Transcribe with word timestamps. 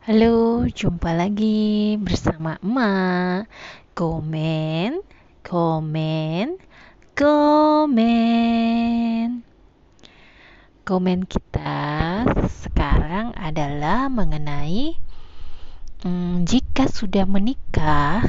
Halo, 0.00 0.64
jumpa 0.64 1.12
lagi 1.12 1.92
bersama 2.00 2.56
emak. 2.64 3.52
Komen, 3.92 5.04
komen, 5.44 6.56
komen. 7.12 8.08
Komen 10.88 11.20
kita 11.28 12.24
sekarang 12.48 13.36
adalah 13.36 14.08
mengenai 14.08 14.96
hmm, 16.00 16.48
jika 16.48 16.88
sudah 16.88 17.28
menikah, 17.28 18.24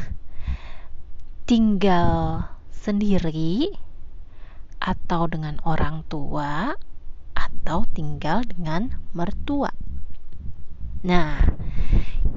tinggal 1.48 2.52
sendiri 2.68 3.72
atau 4.76 5.24
dengan 5.24 5.56
orang 5.64 6.04
tua 6.12 6.76
atau 7.32 7.88
tinggal 7.96 8.44
dengan 8.44 8.92
mertua. 9.16 9.72
Nah, 11.02 11.61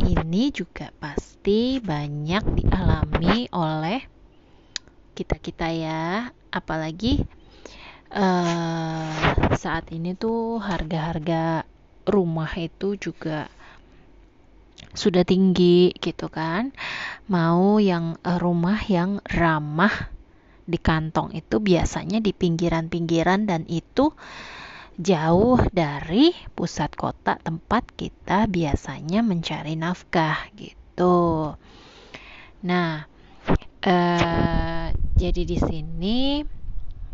ini 0.05 0.51
juga 0.51 0.91
pasti 0.99 1.79
banyak 1.79 2.45
dialami 2.59 3.47
oleh 3.55 4.01
kita-kita 5.15 5.71
ya, 5.71 6.29
apalagi 6.51 7.23
uh, 8.11 9.55
saat 9.55 9.91
ini 9.95 10.19
tuh 10.19 10.59
harga-harga 10.59 11.63
rumah 12.05 12.51
itu 12.59 12.99
juga 12.99 13.47
sudah 14.95 15.27
tinggi 15.27 15.95
gitu 15.99 16.31
kan. 16.31 16.75
Mau 17.31 17.79
yang 17.79 18.19
uh, 18.23 18.39
rumah 18.39 18.79
yang 18.87 19.23
ramah 19.31 20.11
di 20.65 20.81
kantong 20.81 21.37
itu 21.37 21.61
biasanya 21.61 22.25
di 22.25 22.33
pinggiran-pinggiran 22.33 23.45
dan 23.45 23.69
itu 23.69 24.17
jauh 24.99 25.59
dari 25.75 26.31
pusat 26.55 26.95
kota 26.95 27.35
tempat 27.43 27.83
kita 27.99 28.47
biasanya 28.47 29.27
mencari 29.27 29.75
nafkah 29.75 30.49
gitu. 30.55 31.55
Nah, 32.65 33.05
eh, 33.83 34.87
jadi 35.19 35.43
di 35.43 35.59
sini 35.59 36.19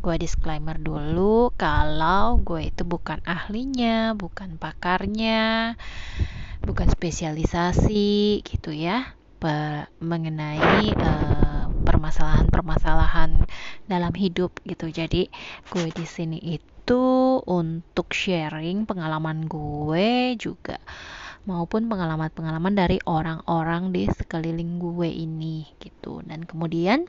gue 0.00 0.16
disclaimer 0.16 0.80
dulu 0.80 1.52
kalau 1.56 2.40
gue 2.40 2.72
itu 2.72 2.88
bukan 2.88 3.20
ahlinya, 3.28 4.16
bukan 4.16 4.56
pakarnya, 4.56 5.76
bukan 6.64 6.88
spesialisasi 6.88 8.40
gitu 8.44 8.72
ya 8.72 9.20
mengenai 10.00 10.92
uh, 11.00 11.64
permasalahan-permasalahan 11.88 13.40
dalam 13.88 14.12
hidup 14.12 14.52
gitu. 14.68 14.92
Jadi 14.92 15.32
gue 15.72 15.86
di 15.88 16.04
sini 16.04 16.38
itu 16.60 16.69
itu 16.90 17.38
untuk 17.46 18.10
sharing 18.10 18.82
pengalaman 18.82 19.46
gue 19.46 20.34
juga 20.34 20.74
maupun 21.46 21.86
pengalaman-pengalaman 21.86 22.74
dari 22.74 22.98
orang-orang 23.06 23.94
di 23.94 24.10
sekeliling 24.10 24.82
gue 24.82 25.06
ini 25.06 25.70
gitu. 25.78 26.18
Dan 26.26 26.42
kemudian 26.42 27.06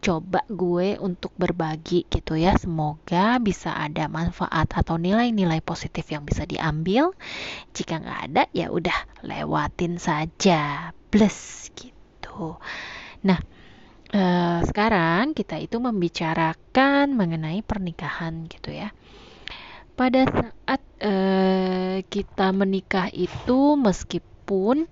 coba 0.00 0.48
gue 0.48 0.96
untuk 0.96 1.28
berbagi 1.36 2.08
gitu 2.08 2.40
ya. 2.40 2.56
Semoga 2.56 3.36
bisa 3.36 3.76
ada 3.76 4.08
manfaat 4.08 4.72
atau 4.72 4.96
nilai-nilai 4.96 5.60
positif 5.60 6.08
yang 6.08 6.24
bisa 6.24 6.48
diambil. 6.48 7.12
Jika 7.76 8.00
nggak 8.00 8.20
ada 8.32 8.42
ya 8.56 8.72
udah 8.72 8.96
lewatin 9.28 10.00
saja. 10.00 10.96
Plus 11.12 11.68
gitu. 11.76 12.56
Nah 13.28 13.44
Eh, 14.06 14.60
sekarang 14.62 15.34
kita 15.34 15.58
itu 15.58 15.82
membicarakan 15.82 17.10
mengenai 17.18 17.58
pernikahan 17.66 18.46
gitu 18.46 18.70
ya. 18.70 18.94
Pada 19.96 20.28
saat 20.28 20.84
uh, 21.00 22.04
kita 22.04 22.52
menikah 22.52 23.08
itu 23.16 23.80
meskipun 23.80 24.84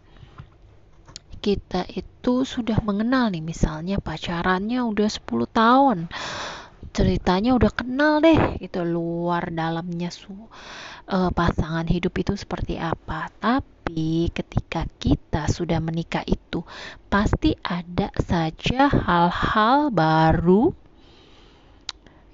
kita 1.45 1.85
itu 1.93 2.49
sudah 2.49 2.81
mengenal 2.81 3.29
nih 3.29 3.45
misalnya 3.45 4.01
pacarannya 4.01 4.81
udah 4.81 5.09
10 5.13 5.29
tahun 5.53 5.99
ceritanya 6.95 7.59
udah 7.59 7.73
kenal 7.75 8.23
deh 8.23 8.57
gitu. 8.63 8.87
Luar 8.87 9.51
dalamnya 9.51 10.15
su 10.15 10.31
uh, 10.31 10.49
pasangan 11.35 11.85
hidup 11.91 12.15
itu 12.23 12.39
seperti 12.39 12.79
apa. 12.79 13.35
Tapi 13.43 14.31
ketika 14.31 14.87
kita 15.03 15.51
sudah 15.51 15.83
menikah 15.83 16.23
itu 16.25 16.63
pasti 17.11 17.59
ada 17.67 18.15
saja 18.23 18.87
hal-hal 18.87 19.91
baru 19.91 20.73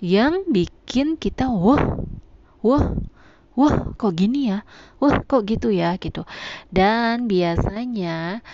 yang 0.01 0.49
bikin 0.49 1.17
kita 1.17 1.49
wah 1.49 2.01
wah 2.61 2.93
wah 3.57 3.75
kok 3.97 4.13
gini 4.13 4.53
ya? 4.53 4.61
Wah 5.01 5.25
kok 5.25 5.49
gitu 5.49 5.73
ya? 5.73 5.97
Gitu. 5.97 6.29
Dan 6.69 7.25
biasanya 7.33 8.45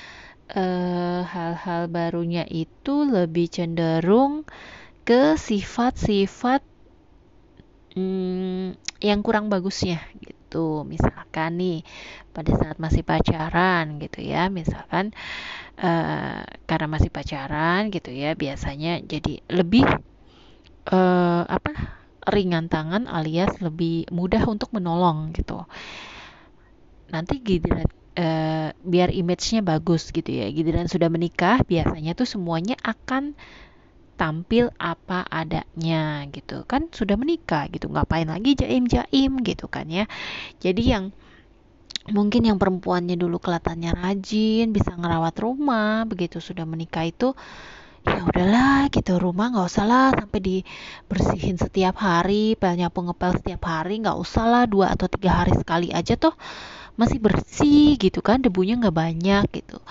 eh, 0.50 1.21
hal-hal 1.27 1.83
uh, 1.87 1.91
barunya 1.91 2.47
itu 2.47 3.03
lebih 3.03 3.50
cenderung 3.50 4.47
ke 5.06 5.39
sifat-sifat 5.39 6.67
hmm, 7.94 8.75
yang 8.99 9.22
kurang 9.22 9.47
bagusnya 9.47 10.03
gitu. 10.19 10.83
Misalkan 10.83 11.62
nih 11.62 11.78
pada 12.34 12.50
saat 12.59 12.77
masih 12.83 13.06
pacaran 13.06 14.03
gitu 14.03 14.21
ya. 14.27 14.50
Misalkan 14.50 15.15
uh, 15.78 16.43
karena 16.66 16.87
masih 16.91 17.15
pacaran 17.15 17.95
gitu 17.95 18.11
ya 18.11 18.34
biasanya 18.34 18.99
jadi 19.06 19.47
lebih 19.47 19.87
uh, 20.91 21.43
apa 21.47 21.72
ringan 22.27 22.66
tangan 22.66 23.06
alias 23.06 23.62
lebih 23.62 24.11
mudah 24.11 24.43
untuk 24.50 24.75
menolong 24.75 25.31
gitu. 25.39 25.62
Nanti 27.15 27.39
giliran 27.39 27.87
uh, 28.19 28.75
biar 28.83 29.15
image-nya 29.15 29.62
bagus 29.62 30.11
gitu 30.11 30.27
ya. 30.27 30.50
Giliran 30.50 30.91
sudah 30.91 31.06
menikah 31.06 31.62
biasanya 31.62 32.19
tuh 32.19 32.27
semuanya 32.27 32.75
akan 32.83 33.39
tampil 34.16 34.72
apa 34.81 35.22
adanya 35.28 36.25
gitu. 36.32 36.65
Kan 36.65 36.88
sudah 36.91 37.15
menikah 37.21 37.69
gitu. 37.71 37.93
Ngapain 37.93 38.27
lagi 38.27 38.56
jaim 38.56 38.88
jaim 38.88 39.38
gitu 39.44 39.69
kan 39.69 39.87
ya. 39.87 40.09
Jadi 40.59 40.82
yang 40.82 41.04
mungkin 42.10 42.47
yang 42.47 42.59
perempuannya 42.59 43.19
dulu 43.19 43.43
kelihatannya 43.43 43.91
rajin 43.99 44.71
bisa 44.71 44.94
ngerawat 44.94 45.34
rumah 45.43 46.06
begitu 46.06 46.38
sudah 46.38 46.62
menikah 46.62 47.03
itu 47.06 47.34
ya 48.06 48.22
udahlah 48.22 48.87
gitu. 48.94 49.19
Rumah 49.19 49.47
nggak 49.53 49.66
usah 49.66 49.87
lah 49.87 50.09
sampai 50.15 50.41
dibersihin 50.41 51.59
setiap 51.59 51.98
hari 51.98 52.54
nyapu 52.56 53.03
ngepel 53.03 53.43
setiap 53.43 53.62
hari 53.66 54.00
nggak 54.03 54.16
usah 54.16 54.44
lah 54.47 54.65
dua 54.65 54.94
atau 54.94 55.10
tiga 55.10 55.44
hari 55.44 55.53
sekali 55.59 55.91
aja 55.91 56.15
tuh 56.15 56.34
masih 56.97 57.19
bersih 57.21 57.98
gitu 57.98 58.22
kan. 58.22 58.41
Debunya 58.41 58.78
nggak 58.78 58.97
banyak 58.97 59.44
gitu. 59.50 59.83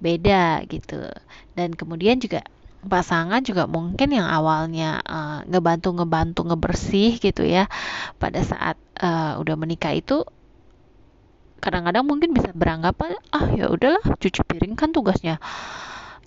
Beda 0.00 0.64
gitu. 0.66 1.04
Dan 1.52 1.76
kemudian 1.76 2.16
juga 2.16 2.42
pasangan 2.86 3.42
juga 3.42 3.66
mungkin 3.66 4.14
yang 4.14 4.28
awalnya 4.30 5.02
uh, 5.02 5.42
ngebantu 5.50 5.98
ngebantu 5.98 6.40
ngebersih 6.46 7.18
gitu 7.18 7.42
ya 7.42 7.66
pada 8.22 8.38
saat 8.46 8.78
uh, 9.02 9.40
udah 9.42 9.56
menikah 9.58 9.98
itu 9.98 10.22
kadang-kadang 11.58 12.06
mungkin 12.06 12.30
bisa 12.30 12.54
beranggapan 12.54 13.18
ah 13.34 13.50
ya 13.50 13.66
udahlah 13.66 14.02
cuci 14.22 14.46
piring 14.46 14.78
kan 14.78 14.94
tugasnya 14.94 15.42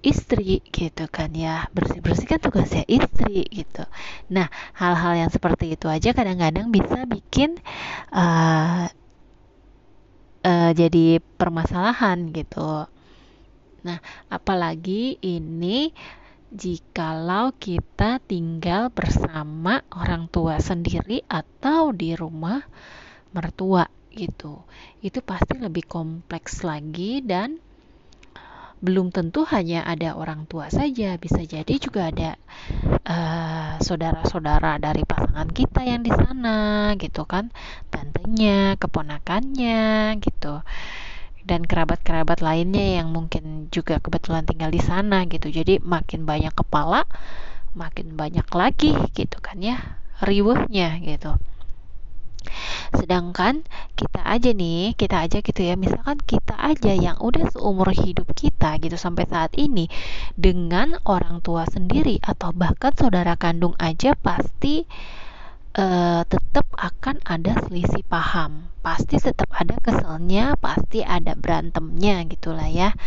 istri 0.02 0.66
gitu 0.74 1.06
kan 1.08 1.32
ya 1.32 1.70
bersih 1.72 2.02
bersih 2.02 2.26
kan 2.26 2.42
tugasnya 2.42 2.84
istri 2.90 3.46
gitu. 3.48 3.86
Nah 4.34 4.50
hal-hal 4.74 5.14
yang 5.26 5.32
seperti 5.32 5.78
itu 5.78 5.86
aja 5.88 6.12
kadang-kadang 6.12 6.74
bisa 6.74 7.06
bikin 7.06 7.62
uh, 8.12 8.90
uh, 10.42 10.72
jadi 10.74 11.22
permasalahan 11.38 12.34
gitu. 12.34 12.90
Nah 13.86 13.98
apalagi 14.28 15.22
ini 15.22 15.94
jikalau 16.52 17.56
kita 17.56 18.20
tinggal 18.28 18.92
bersama 18.92 19.88
orang 19.96 20.28
tua 20.28 20.60
sendiri 20.60 21.24
atau 21.32 21.96
di 21.96 22.12
rumah 22.12 22.60
mertua 23.32 23.88
gitu. 24.12 24.60
Itu 25.00 25.24
pasti 25.24 25.56
lebih 25.64 25.88
kompleks 25.88 26.68
lagi 26.68 27.24
dan 27.24 27.56
belum 28.82 29.14
tentu 29.14 29.46
hanya 29.48 29.86
ada 29.86 30.18
orang 30.18 30.50
tua 30.50 30.68
saja, 30.74 31.14
bisa 31.22 31.46
jadi 31.46 31.78
juga 31.78 32.10
ada 32.10 32.34
uh, 33.06 33.78
saudara-saudara 33.78 34.82
dari 34.82 35.06
pasangan 35.06 35.48
kita 35.54 35.86
yang 35.86 36.02
di 36.02 36.10
sana 36.10 36.92
gitu 36.98 37.30
kan, 37.30 37.54
tantenya, 37.94 38.76
keponakannya 38.82 40.18
gitu 40.18 40.66
dan 41.46 41.66
kerabat-kerabat 41.66 42.40
lainnya 42.40 43.02
yang 43.02 43.10
mungkin 43.10 43.68
juga 43.74 43.98
kebetulan 43.98 44.46
tinggal 44.46 44.70
di 44.70 44.82
sana 44.82 45.26
gitu. 45.26 45.50
Jadi 45.50 45.82
makin 45.82 46.26
banyak 46.26 46.54
kepala 46.54 47.06
makin 47.72 48.20
banyak 48.20 48.48
lagi 48.52 48.92
gitu 49.16 49.38
kan 49.40 49.64
ya 49.64 49.80
riwehnya 50.22 51.00
gitu. 51.02 51.40
Sedangkan 52.92 53.62
kita 53.94 54.22
aja 54.26 54.50
nih 54.52 54.98
kita 54.98 55.24
aja 55.24 55.40
gitu 55.40 55.62
ya 55.62 55.78
misalkan 55.78 56.18
kita 56.26 56.58
aja 56.58 56.92
yang 56.92 57.16
udah 57.22 57.48
seumur 57.54 57.94
hidup 57.94 58.28
kita 58.34 58.82
gitu 58.82 58.98
sampai 58.98 59.30
saat 59.30 59.54
ini 59.56 59.88
dengan 60.36 60.98
orang 61.06 61.40
tua 61.46 61.70
sendiri 61.70 62.18
atau 62.20 62.52
bahkan 62.52 62.92
saudara 62.98 63.38
kandung 63.38 63.78
aja 63.78 64.18
pasti 64.18 64.90
uh, 65.78 66.22
tetap 66.28 66.68
akan 66.76 67.24
ada 67.24 67.56
selisih 67.68 68.04
paham. 68.08 68.72
Pasti 68.82 69.22
tetap 69.22 69.48
ada 69.54 69.78
keselnya 69.78 70.58
pasti 70.58 71.06
ada 71.06 71.38
berantemnya 71.38 72.26
gitulah 72.28 72.68
ya. 72.68 72.98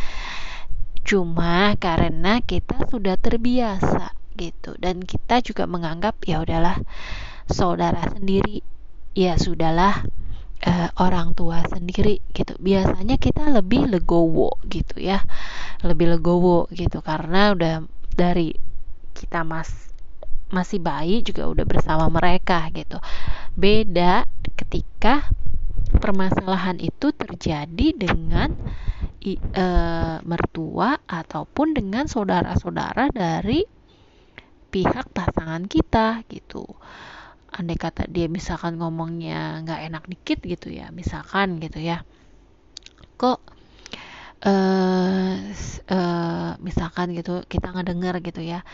Cuma 1.05 1.77
karena 1.77 2.41
kita 2.41 2.89
sudah 2.89 3.19
terbiasa 3.21 4.15
gitu. 4.39 4.79
Dan 4.81 5.05
kita 5.05 5.45
juga 5.45 5.69
menganggap 5.69 6.17
ya 6.25 6.41
udahlah 6.41 6.81
saudara 7.51 8.09
sendiri. 8.15 8.65
Ya 9.15 9.39
sudahlah 9.39 10.07
uh, 10.67 10.89
orang 10.99 11.37
tua 11.37 11.63
sendiri 11.69 12.25
gitu. 12.33 12.57
Biasanya 12.59 13.21
kita 13.21 13.51
lebih 13.53 13.91
legowo 13.91 14.57
gitu 14.67 15.03
ya. 15.03 15.23
Lebih 15.85 16.19
legowo 16.19 16.71
gitu. 16.73 17.03
Karena 17.05 17.53
udah 17.53 17.85
dari 18.15 18.55
kita 19.15 19.47
mas 19.47 19.94
masih 20.53 20.81
bayi 20.81 21.25
juga 21.25 21.49
udah 21.49 21.65
bersama 21.65 22.07
mereka 22.13 22.69
gitu. 22.73 23.01
Beda 23.57 24.29
ketika 24.57 25.29
permasalahan 25.95 26.83
itu 26.83 27.15
terjadi 27.15 27.95
dengan 27.95 28.51
i, 29.23 29.39
e, 29.39 29.67
mertua 30.27 30.99
ataupun 31.07 31.73
dengan 31.73 32.11
saudara-saudara 32.11 33.09
dari 33.15 33.63
pihak 34.75 35.15
pasangan 35.15 35.65
kita 35.71 36.27
gitu. 36.27 36.67
Andai 37.55 37.79
kata 37.79 38.11
dia 38.11 38.27
misalkan 38.27 38.75
ngomongnya 38.83 39.63
nggak 39.63 39.81
enak 39.87 40.05
dikit 40.11 40.43
gitu 40.43 40.75
ya 40.75 40.91
misalkan 40.91 41.63
gitu 41.63 41.79
ya. 41.79 42.03
Kok 43.15 43.39
uh, 44.45 45.35
uh, 45.89 46.51
misalkan 46.59 47.15
gitu 47.17 47.47
kita 47.49 47.73
ngedenger 47.73 48.19
gitu 48.21 48.43
ya 48.43 48.67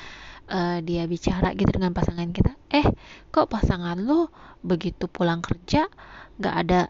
uh, 0.49 0.79
dia 0.81 1.05
bicara 1.05 1.53
gitu 1.53 1.69
dengan 1.77 1.93
pasangan 1.93 2.31
kita 2.33 2.57
eh 2.73 2.87
kok 3.29 3.51
pasangan 3.53 4.01
lo 4.01 4.33
begitu 4.65 5.11
pulang 5.11 5.45
kerja 5.45 5.91
nggak 6.41 6.57
ada 6.67 6.81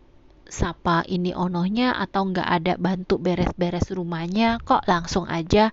sapa 0.50 1.06
ini 1.06 1.34
onohnya 1.34 1.94
atau 1.94 2.30
nggak 2.30 2.48
ada 2.48 2.72
bantu 2.78 3.18
beres-beres 3.22 3.90
rumahnya 3.90 4.58
kok 4.62 4.86
langsung 4.86 5.26
aja 5.30 5.70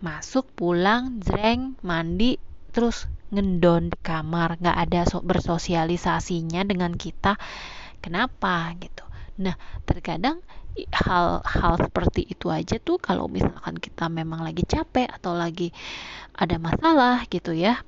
masuk 0.00 0.48
pulang 0.56 1.20
jreng 1.24 1.76
mandi 1.84 2.36
terus 2.72 3.08
ngendon 3.32 3.90
di 3.90 3.98
kamar 4.00 4.60
nggak 4.60 4.78
ada 4.88 5.00
so 5.08 5.18
bersosialisasinya 5.24 6.62
dengan 6.62 6.94
kita? 6.94 7.34
Kenapa? 7.98 8.70
Gitu. 8.78 9.02
Nah 9.42 9.56
terkadang 9.88 10.44
hal-hal 10.92 11.74
seperti 11.80 12.28
itu 12.28 12.52
aja 12.52 12.76
tuh 12.76 13.00
kalau 13.00 13.32
misalkan 13.32 13.80
kita 13.80 14.12
memang 14.12 14.44
lagi 14.44 14.60
capek 14.68 15.08
atau 15.08 15.32
lagi 15.32 15.72
ada 16.36 16.60
masalah 16.60 17.24
gitu 17.32 17.56
ya 17.56 17.80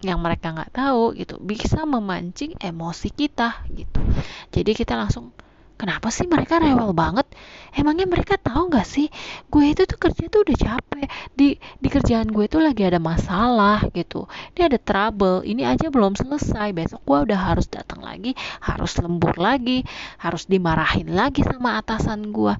yang 0.00 0.16
mereka 0.24 0.56
nggak 0.56 0.72
tahu 0.72 1.12
gitu 1.12 1.36
bisa 1.36 1.84
memancing 1.84 2.56
emosi 2.56 3.12
kita 3.12 3.68
gitu. 3.68 4.00
Jadi 4.48 4.72
kita 4.72 4.96
langsung 4.96 5.36
kenapa 5.80 6.12
sih 6.12 6.28
mereka 6.28 6.60
rewel 6.60 6.92
banget? 6.92 7.24
Emangnya 7.72 8.04
mereka 8.04 8.36
tahu 8.36 8.68
nggak 8.68 8.84
sih? 8.84 9.08
Gue 9.48 9.72
itu 9.72 9.88
tuh 9.88 9.96
kerja 9.96 10.28
tuh 10.28 10.44
udah 10.44 10.56
capek. 10.60 11.08
Di 11.32 11.56
di 11.56 11.88
kerjaan 11.88 12.28
gue 12.28 12.44
tuh 12.52 12.60
lagi 12.60 12.84
ada 12.84 13.00
masalah 13.00 13.80
gitu. 13.96 14.28
Ini 14.52 14.68
ada 14.68 14.76
trouble. 14.76 15.40
Ini 15.48 15.64
aja 15.64 15.88
belum 15.88 16.20
selesai. 16.20 16.76
Besok 16.76 17.00
gue 17.08 17.18
udah 17.32 17.40
harus 17.40 17.64
datang 17.72 18.04
lagi 18.04 18.36
harus 18.60 18.92
lembur 19.00 19.40
lagi 19.40 19.86
harus 20.20 20.44
dimarahin 20.44 21.16
lagi 21.16 21.40
sama 21.40 21.80
atasan 21.80 22.28
gue. 22.28 22.52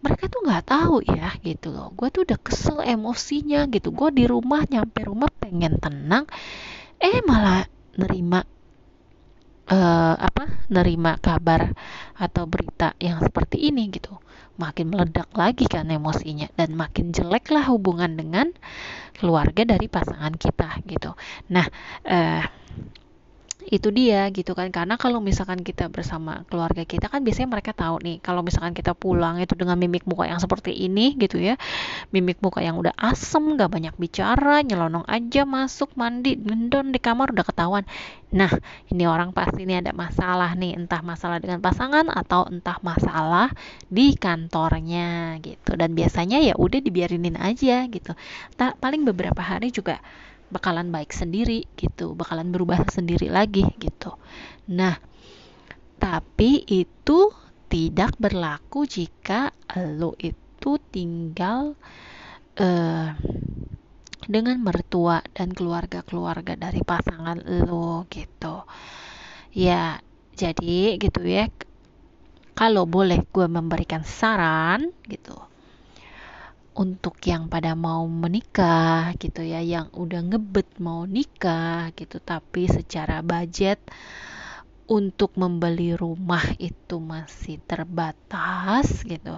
Mereka 0.00 0.32
tuh 0.32 0.40
nggak 0.48 0.64
tahu 0.64 1.04
ya 1.04 1.36
gitu 1.44 1.68
loh. 1.76 1.92
Gue 1.92 2.08
tuh 2.08 2.24
udah 2.24 2.40
kesel 2.40 2.80
emosinya 2.80 3.68
gitu. 3.68 3.92
Gue 3.92 4.08
di 4.08 4.24
rumah 4.24 4.64
nyampe 4.64 5.04
rumah 5.04 5.28
pengen 5.28 5.76
tenang. 5.76 6.24
Eh 6.96 7.20
malah 7.28 7.68
nerima 8.00 8.40
uh, 9.70 10.14
apa 10.18 10.66
nerima 10.68 11.16
kabar 11.22 11.72
atau 12.18 12.44
berita 12.44 12.92
yang 12.98 13.22
seperti 13.22 13.70
ini 13.70 13.88
gitu. 13.94 14.18
Makin 14.60 14.92
meledak 14.92 15.32
lagi 15.32 15.64
kan 15.64 15.88
emosinya 15.88 16.52
dan 16.52 16.76
makin 16.76 17.16
jelek 17.16 17.48
lah 17.48 17.64
hubungan 17.72 18.12
dengan 18.12 18.52
keluarga 19.16 19.64
dari 19.64 19.88
pasangan 19.88 20.36
kita 20.36 20.84
gitu. 20.84 21.16
Nah 21.48 21.64
uh, 22.04 22.44
itu 23.68 23.92
dia 23.92 24.24
gitu 24.32 24.56
kan. 24.56 24.72
Karena 24.72 24.96
kalau 24.96 25.20
misalkan 25.20 25.60
kita 25.60 25.92
bersama 25.92 26.48
keluarga 26.48 26.88
kita 26.88 27.12
kan 27.12 27.20
biasanya 27.20 27.52
mereka 27.52 27.76
tahu 27.76 28.00
nih 28.00 28.16
kalau 28.24 28.40
misalkan 28.40 28.72
kita 28.72 28.96
pulang 28.96 29.36
itu 29.42 29.52
dengan 29.52 29.76
mimik 29.76 30.08
muka 30.08 30.24
yang 30.24 30.40
seperti 30.40 30.72
ini 30.72 31.12
gitu 31.20 31.36
ya. 31.36 31.60
Mimik 32.14 32.40
muka 32.40 32.64
yang 32.64 32.80
udah 32.80 32.96
asem 32.96 33.60
gak 33.60 33.68
banyak 33.68 33.94
bicara 34.00 34.64
nyelonong 34.64 35.04
aja 35.04 35.44
masuk 35.44 35.92
mandi 35.98 36.40
gendon 36.40 36.94
di 36.94 36.98
kamar 37.02 37.36
udah 37.36 37.44
ketahuan. 37.44 37.84
Nah 38.32 38.50
ini 38.88 39.04
orang 39.04 39.36
pasti 39.36 39.68
ini 39.68 39.76
ada 39.76 39.92
masalah 39.92 40.54
nih 40.56 40.78
entah 40.80 41.02
masalah 41.04 41.42
dengan 41.42 41.58
pasangan 41.60 42.08
atau 42.08 42.46
entah 42.48 42.78
masalah 42.80 43.52
di 43.90 44.14
kantornya 44.16 45.36
gitu. 45.44 45.76
Dan 45.76 45.92
biasanya 45.92 46.40
ya 46.40 46.54
udah 46.56 46.80
dibiarinin 46.80 47.36
aja 47.36 47.84
gitu. 47.90 48.16
Tak 48.56 48.78
paling 48.78 49.04
beberapa 49.04 49.42
hari 49.42 49.74
juga 49.74 49.98
bakalan 50.50 50.90
baik 50.90 51.14
sendiri 51.14 51.64
gitu 51.78 52.18
bakalan 52.18 52.50
berubah 52.50 52.82
sendiri 52.90 53.30
lagi 53.30 53.64
gitu. 53.78 54.14
Nah 54.70 54.98
tapi 56.00 56.66
itu 56.66 57.30
tidak 57.70 58.18
berlaku 58.18 58.84
jika 58.84 59.54
lo 59.78 60.18
itu 60.18 60.76
tinggal 60.90 61.78
uh, 62.58 63.08
dengan 64.30 64.62
mertua 64.62 65.22
dan 65.34 65.54
keluarga-keluarga 65.54 66.58
dari 66.58 66.82
pasangan 66.82 67.40
lo 67.66 68.04
gitu. 68.10 68.66
Ya 69.54 70.02
jadi 70.34 70.98
gitu 70.98 71.26
ya 71.26 71.46
kalau 72.54 72.84
boleh 72.84 73.24
gue 73.28 73.46
memberikan 73.48 74.04
saran 74.04 74.92
gitu 75.08 75.49
untuk 76.80 77.20
yang 77.28 77.52
pada 77.52 77.76
mau 77.76 78.08
menikah 78.08 79.12
gitu 79.20 79.44
ya 79.44 79.60
yang 79.60 79.92
udah 79.92 80.24
ngebet 80.24 80.80
mau 80.80 81.04
nikah 81.04 81.92
gitu. 81.92 82.16
Tapi 82.24 82.72
secara 82.72 83.20
budget 83.20 83.84
untuk 84.88 85.36
membeli 85.36 85.92
rumah 85.92 86.40
itu 86.56 86.96
masih 86.96 87.60
terbatas 87.68 89.04
gitu. 89.04 89.36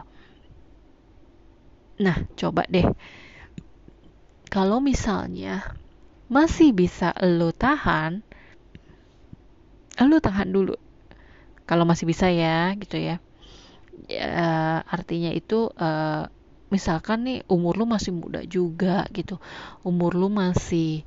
Nah 1.98 2.16
coba 2.38 2.62
deh. 2.70 2.86
Kalau 4.46 4.78
misalnya 4.78 5.66
masih 6.30 6.70
bisa 6.70 7.10
lo 7.26 7.50
tahan 7.50 8.22
lo 9.98 10.18
tahan 10.22 10.46
dulu. 10.54 10.78
Kalau 11.66 11.82
masih 11.82 12.06
bisa 12.06 12.30
ya 12.30 12.74
gitu 12.78 12.98
ya, 12.98 13.18
ya 14.10 14.82
artinya 14.82 15.30
itu 15.30 15.70
uh, 15.78 16.26
misalkan 16.72 17.28
nih 17.28 17.38
umur 17.52 17.76
lu 17.76 17.84
masih 17.84 18.16
muda 18.16 18.40
juga 18.48 19.04
gitu. 19.12 19.36
Umur 19.84 20.16
lu 20.16 20.32
masih 20.32 21.04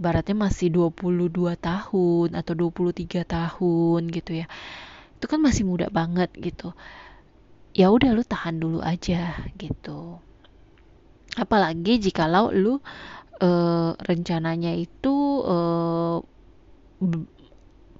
ibaratnya 0.00 0.48
masih 0.48 0.72
22 0.72 1.52
tahun 1.60 2.28
atau 2.32 2.52
23 2.56 3.28
tahun 3.28 4.00
gitu 4.08 4.32
ya. 4.40 4.46
Itu 5.20 5.28
kan 5.28 5.44
masih 5.44 5.68
muda 5.68 5.92
banget 5.92 6.32
gitu. 6.40 6.72
Ya 7.76 7.92
udah 7.92 8.16
lu 8.16 8.24
tahan 8.24 8.56
dulu 8.56 8.80
aja 8.80 9.36
gitu. 9.60 10.16
Apalagi 11.36 12.00
jikalau 12.00 12.48
lu 12.52 12.80
e, 13.40 13.50
rencananya 13.96 14.72
itu 14.76 15.16
e, 15.44 15.56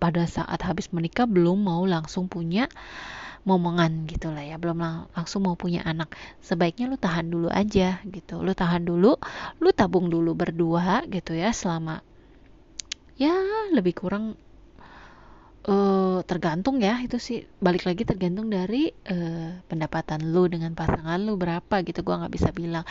pada 0.00 0.25
saat 0.26 0.61
habis 0.64 0.90
menikah 0.90 1.28
belum 1.28 1.62
mau 1.62 1.85
langsung 1.87 2.26
punya 2.26 2.66
momongan 3.42 4.06
gitu 4.06 4.30
lah 4.30 4.42
ya. 4.46 4.56
Belum 4.58 4.78
lang 4.78 5.11
langsung 5.14 5.46
mau 5.46 5.58
punya 5.58 5.82
anak. 5.82 6.14
Sebaiknya 6.42 6.90
lu 6.90 6.96
tahan 6.99 7.26
dulu 7.30 7.49
aja 7.50 7.99
gitu. 8.06 8.42
Lu 8.42 8.52
tahan 8.54 8.87
dulu 8.87 9.18
lu 9.58 9.70
tabung 9.75 10.08
dulu 10.11 10.34
berdua 10.34 11.02
gitu 11.11 11.34
ya 11.34 11.50
selama 11.50 12.02
ya 13.18 13.34
lebih 13.70 13.94
kurang 13.94 14.34
uh, 15.66 16.20
tergantung 16.26 16.78
ya 16.82 16.99
itu 17.02 17.18
sih. 17.18 17.46
Balik 17.62 17.87
lagi 17.87 18.02
tergantung 18.06 18.50
dari 18.50 18.90
uh, 18.90 19.58
pendapatan 19.66 20.30
lu 20.30 20.46
dengan 20.50 20.75
pasangan 20.75 21.18
lu 21.22 21.38
berapa 21.38 21.82
gitu. 21.87 22.02
Gua 22.02 22.22
nggak 22.22 22.34
bisa 22.34 22.50
bilang. 22.54 22.87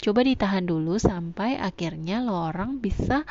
Coba 0.00 0.24
ditahan 0.24 0.64
dulu 0.64 0.96
sampai 1.00 1.56
akhirnya 1.60 2.24
lo 2.24 2.36
orang 2.48 2.80
bisa 2.80 3.24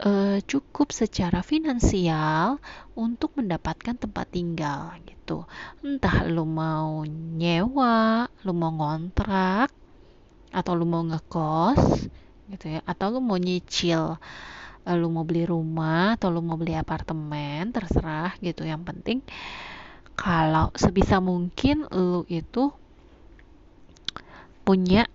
uh, 0.00 0.38
cukup 0.48 0.94
secara 0.94 1.44
finansial 1.44 2.56
untuk 2.96 3.36
mendapatkan 3.36 3.98
tempat 3.98 4.26
tinggal 4.32 4.96
gitu. 5.04 5.44
Entah 5.84 6.24
lu 6.24 6.48
mau 6.48 7.04
nyewa, 7.08 8.28
lu 8.46 8.52
mau 8.56 8.72
ngontrak, 8.72 9.68
atau 10.52 10.72
lu 10.76 10.84
mau 10.84 11.04
ngekos 11.04 12.08
gitu 12.52 12.64
ya, 12.68 12.80
atau 12.84 13.16
lu 13.16 13.20
mau 13.24 13.40
nyicil 13.40 14.20
uh, 14.86 14.96
lu 14.96 15.08
mau 15.08 15.24
beli 15.24 15.46
rumah 15.46 16.20
atau 16.20 16.28
lu 16.28 16.44
mau 16.44 16.58
beli 16.58 16.76
apartemen 16.76 17.72
terserah 17.72 18.34
gitu 18.42 18.66
yang 18.66 18.84
penting 18.84 19.24
kalau 20.18 20.68
sebisa 20.76 21.18
mungkin 21.24 21.88
lu 21.88 22.28
itu 22.28 22.70
punya 24.62 25.08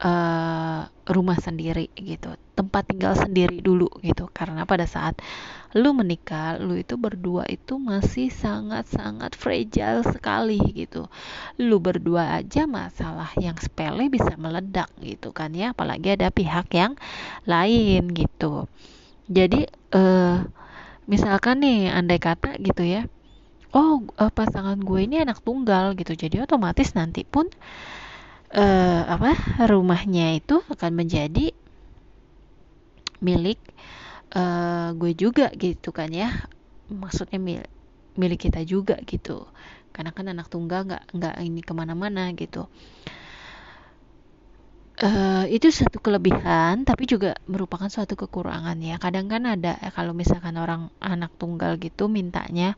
uh, 0.00 0.88
rumah 1.06 1.38
sendiri 1.38 1.92
gitu. 1.94 2.34
Tempat 2.56 2.92
tinggal 2.92 3.14
sendiri 3.16 3.60
dulu 3.60 3.88
gitu. 4.00 4.28
Karena 4.32 4.64
pada 4.64 4.88
saat 4.88 5.20
lu 5.76 5.94
menikah 5.94 6.58
lu 6.58 6.74
itu 6.74 6.98
berdua 6.98 7.46
itu 7.46 7.78
masih 7.78 8.32
sangat-sangat 8.32 9.36
fragile 9.36 10.02
sekali 10.02 10.58
gitu. 10.74 11.06
Lu 11.60 11.78
berdua 11.78 12.40
aja 12.40 12.64
masalah 12.66 13.30
yang 13.38 13.56
sepele 13.60 14.08
bisa 14.08 14.34
meledak 14.40 14.90
gitu 15.00 15.30
kan 15.30 15.52
ya. 15.52 15.72
Apalagi 15.76 16.16
ada 16.16 16.32
pihak 16.32 16.72
yang 16.72 16.96
lain 17.44 18.10
gitu. 18.12 18.66
Jadi 19.30 19.68
uh, 19.94 20.42
misalkan 21.06 21.62
nih 21.62 21.92
andai 21.92 22.18
kata 22.18 22.58
gitu 22.58 22.82
ya 22.82 23.06
oh 23.70 24.02
uh, 24.18 24.32
pasangan 24.34 24.78
gue 24.82 25.00
ini 25.06 25.22
anak 25.22 25.42
tunggal 25.46 25.94
gitu. 25.94 26.18
Jadi 26.18 26.42
otomatis 26.42 26.94
nanti 26.98 27.22
pun 27.22 27.46
apa 28.50 29.30
rumahnya 29.70 30.34
itu 30.34 30.58
akan 30.66 30.92
menjadi 30.98 31.54
milik 33.22 33.60
uh, 34.34 34.90
gue 34.96 35.12
juga 35.14 35.52
gitu 35.54 35.94
kan 35.94 36.10
ya. 36.10 36.32
Maksudnya 36.90 37.38
mil 37.38 37.62
milik 38.18 38.50
kita 38.50 38.66
juga 38.66 38.98
gitu. 39.06 39.46
Karena 39.94 40.10
kan 40.10 40.26
anak 40.26 40.50
tunggal 40.50 40.86
nggak 40.88 41.14
nggak 41.14 41.34
ini 41.46 41.60
ke 41.62 41.72
mana-mana 41.76 42.32
gitu. 42.34 42.66
Uh, 45.00 45.48
itu 45.48 45.72
satu 45.72 45.96
kelebihan 45.96 46.84
tapi 46.84 47.08
juga 47.08 47.32
merupakan 47.48 47.88
suatu 47.88 48.18
kekurangan 48.18 48.76
ya. 48.82 48.98
Kadang 48.98 49.30
kan 49.30 49.46
ada 49.46 49.78
kalau 49.94 50.12
misalkan 50.12 50.58
orang 50.58 50.90
anak 50.98 51.30
tunggal 51.38 51.78
gitu 51.78 52.10
mintanya 52.10 52.74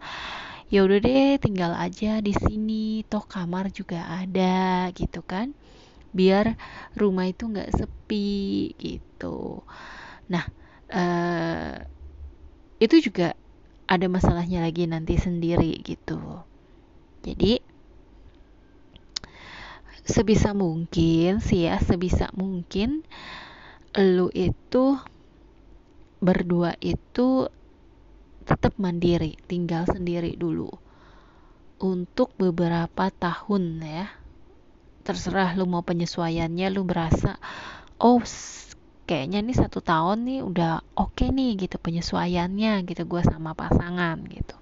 ya 0.73 0.88
udah 0.88 1.05
deh 1.05 1.37
tinggal 1.37 1.76
aja 1.76 2.25
di 2.25 2.33
sini 2.33 3.05
toh 3.05 3.21
kamar 3.29 3.69
juga 3.69 4.09
ada 4.09 4.88
gitu 4.97 5.21
kan 5.21 5.52
biar 6.12 6.54
rumah 6.95 7.28
itu 7.28 7.49
nggak 7.49 7.73
sepi 7.73 8.73
gitu. 8.76 9.64
Nah 10.28 10.45
uh, 10.92 11.76
itu 12.78 13.00
juga 13.00 13.33
ada 13.88 14.07
masalahnya 14.09 14.64
lagi 14.64 14.88
nanti 14.88 15.16
sendiri 15.16 15.76
gitu. 15.85 16.21
Jadi 17.25 17.61
sebisa 20.02 20.50
mungkin 20.52 21.38
sih 21.38 21.71
ya 21.71 21.78
sebisa 21.78 22.28
mungkin 22.35 23.07
lu 23.95 24.33
itu 24.35 24.99
berdua 26.19 26.75
itu 26.83 27.47
tetap 28.42 28.75
mandiri 28.83 29.38
tinggal 29.47 29.87
sendiri 29.87 30.35
dulu 30.35 30.71
untuk 31.83 32.35
beberapa 32.38 33.11
tahun 33.14 33.83
ya 33.83 34.07
terserah 35.02 35.54
lu 35.59 35.66
mau 35.66 35.82
penyesuaiannya 35.82 36.66
lu 36.71 36.87
berasa 36.87 37.37
oh 38.02 38.23
kayaknya 39.06 39.42
nih 39.42 39.56
satu 39.59 39.82
tahun 39.82 40.25
nih 40.25 40.40
udah 40.47 40.73
oke 40.97 41.18
okay 41.18 41.28
nih 41.35 41.59
gitu 41.66 41.76
penyesuaiannya 41.78 42.87
gitu 42.87 43.02
gue 43.06 43.23
sama 43.26 43.52
pasangan 43.52 44.18
gitu. 44.30 44.56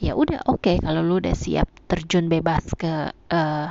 Ya 0.00 0.16
udah 0.16 0.40
oke 0.48 0.64
okay, 0.64 0.76
kalau 0.80 1.04
lu 1.04 1.20
udah 1.20 1.36
siap 1.36 1.68
terjun 1.84 2.32
bebas 2.32 2.64
ke 2.72 3.12
uh, 3.12 3.68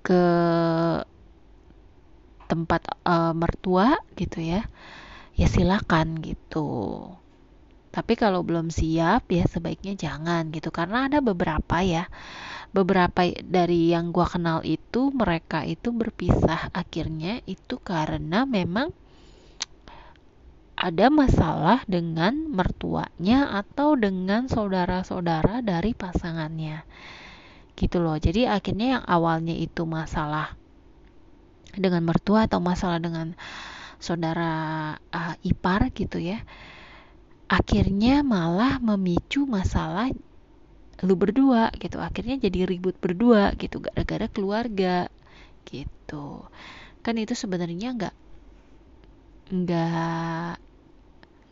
ke 0.00 0.22
tempat 2.48 2.80
uh, 3.04 3.36
mertua 3.36 4.00
gitu 4.16 4.40
ya 4.40 4.64
ya 5.36 5.46
silakan 5.46 6.16
gitu. 6.24 7.12
Tapi 7.92 8.16
kalau 8.16 8.40
belum 8.40 8.72
siap 8.72 9.28
ya 9.28 9.44
sebaiknya 9.44 9.94
jangan 9.94 10.48
gitu. 10.48 10.72
Karena 10.72 11.12
ada 11.12 11.20
beberapa 11.20 11.84
ya 11.84 12.08
beberapa 12.72 13.26
dari 13.44 13.92
yang 13.92 14.12
gua 14.12 14.28
kenal 14.28 14.60
itu 14.64 15.10
mereka 15.12 15.64
itu 15.64 15.92
berpisah. 15.92 16.70
Akhirnya 16.72 17.40
itu 17.48 17.80
karena 17.80 18.44
memang 18.44 18.92
ada 20.78 21.10
masalah 21.10 21.82
dengan 21.90 22.46
mertuanya 22.46 23.50
atau 23.58 23.98
dengan 23.98 24.46
saudara-saudara 24.46 25.64
dari 25.64 25.92
pasangannya. 25.96 26.86
Gitu 27.74 27.98
loh. 27.98 28.18
Jadi 28.18 28.46
akhirnya 28.46 28.98
yang 28.98 29.04
awalnya 29.06 29.54
itu 29.54 29.82
masalah 29.86 30.54
dengan 31.74 32.02
mertua 32.06 32.46
atau 32.50 32.58
masalah 32.58 32.98
dengan 32.98 33.34
saudara 33.98 34.94
uh, 35.10 35.34
ipar 35.42 35.90
gitu 35.90 36.22
ya 36.22 36.46
akhirnya 37.50 38.20
malah 38.22 38.78
memicu 38.78 39.48
masalah 39.48 40.12
lu 41.06 41.14
berdua 41.14 41.70
gitu. 41.78 41.98
Akhirnya 42.02 42.36
jadi 42.40 42.66
ribut 42.66 42.96
berdua 42.98 43.54
gitu 43.58 43.78
gara-gara 43.84 44.26
keluarga 44.26 45.06
gitu. 45.68 46.46
Kan 47.04 47.14
itu 47.22 47.34
sebenarnya 47.38 47.88
nggak 47.94 48.14
nggak 49.48 50.54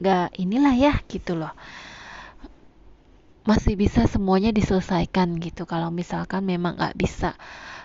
nggak 0.03 0.27
inilah 0.37 0.75
ya 0.77 0.95
gitu 1.09 1.33
loh. 1.39 1.53
Masih 3.47 3.79
bisa 3.79 4.11
semuanya 4.11 4.51
diselesaikan 4.51 5.39
gitu. 5.39 5.63
Kalau 5.71 5.95
misalkan 5.95 6.43
memang 6.43 6.75
nggak 6.75 6.99
bisa 6.99 7.39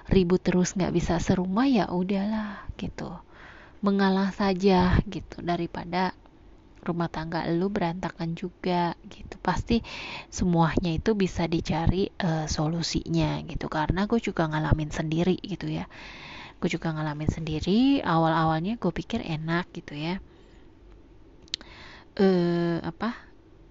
ribut 0.10 0.42
terus 0.42 0.74
nggak 0.74 0.94
bisa 0.98 1.22
serumah 1.22 1.68
ya 1.70 1.86
udahlah 1.94 2.66
gitu. 2.82 3.14
Mengalah 3.86 4.34
saja 4.34 4.98
gitu 5.06 5.38
daripada 5.46 6.14
rumah 6.82 7.08
tangga 7.08 7.46
lu 7.50 7.70
berantakan 7.70 8.34
juga 8.34 8.98
gitu. 9.08 9.38
Pasti 9.42 9.86
semuanya 10.34 10.92
itu 10.92 11.14
bisa 11.14 11.46
dicari 11.46 12.10
uh, 12.22 12.50
solusinya 12.50 13.42
gitu. 13.46 13.70
Karena 13.70 14.10
gue 14.10 14.18
juga 14.18 14.50
ngalamin 14.50 14.90
sendiri 14.90 15.38
gitu 15.42 15.70
ya. 15.70 15.86
Gue 16.62 16.70
juga 16.70 16.94
ngalamin 16.94 17.30
sendiri 17.30 18.02
awal-awalnya 18.06 18.78
gue 18.78 18.92
pikir 18.94 19.22
enak 19.26 19.70
gitu 19.74 19.98
ya. 19.98 20.18
Uh, 22.12 22.84
apa 22.84 23.16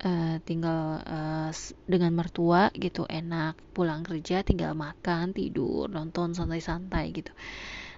uh, 0.00 0.40
tinggal 0.48 1.04
uh, 1.04 1.50
dengan 1.86 2.14
mertua 2.14 2.70
gitu 2.74 3.06
enak. 3.06 3.58
Pulang 3.74 4.06
kerja 4.06 4.46
tinggal 4.46 4.74
makan 4.78 5.34
tidur 5.34 5.90
nonton 5.90 6.34
santai-santai 6.34 7.10
gitu. 7.14 7.32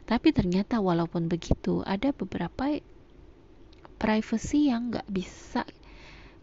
Tapi 0.02 0.34
ternyata 0.34 0.82
walaupun 0.82 1.30
begitu 1.30 1.86
ada 1.86 2.10
beberapa 2.10 2.74
privacy 4.02 4.74
yang 4.74 4.90
nggak 4.90 5.06
bisa 5.06 5.62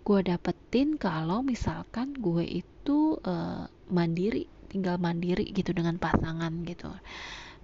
gue 0.08 0.20
dapetin 0.24 0.96
kalau 0.96 1.44
misalkan 1.44 2.16
gue 2.16 2.64
itu 2.64 3.20
uh, 3.20 3.68
mandiri 3.92 4.48
tinggal 4.72 4.96
mandiri 4.96 5.50
gitu 5.52 5.76
dengan 5.76 6.00
pasangan 6.00 6.64
gitu. 6.64 6.88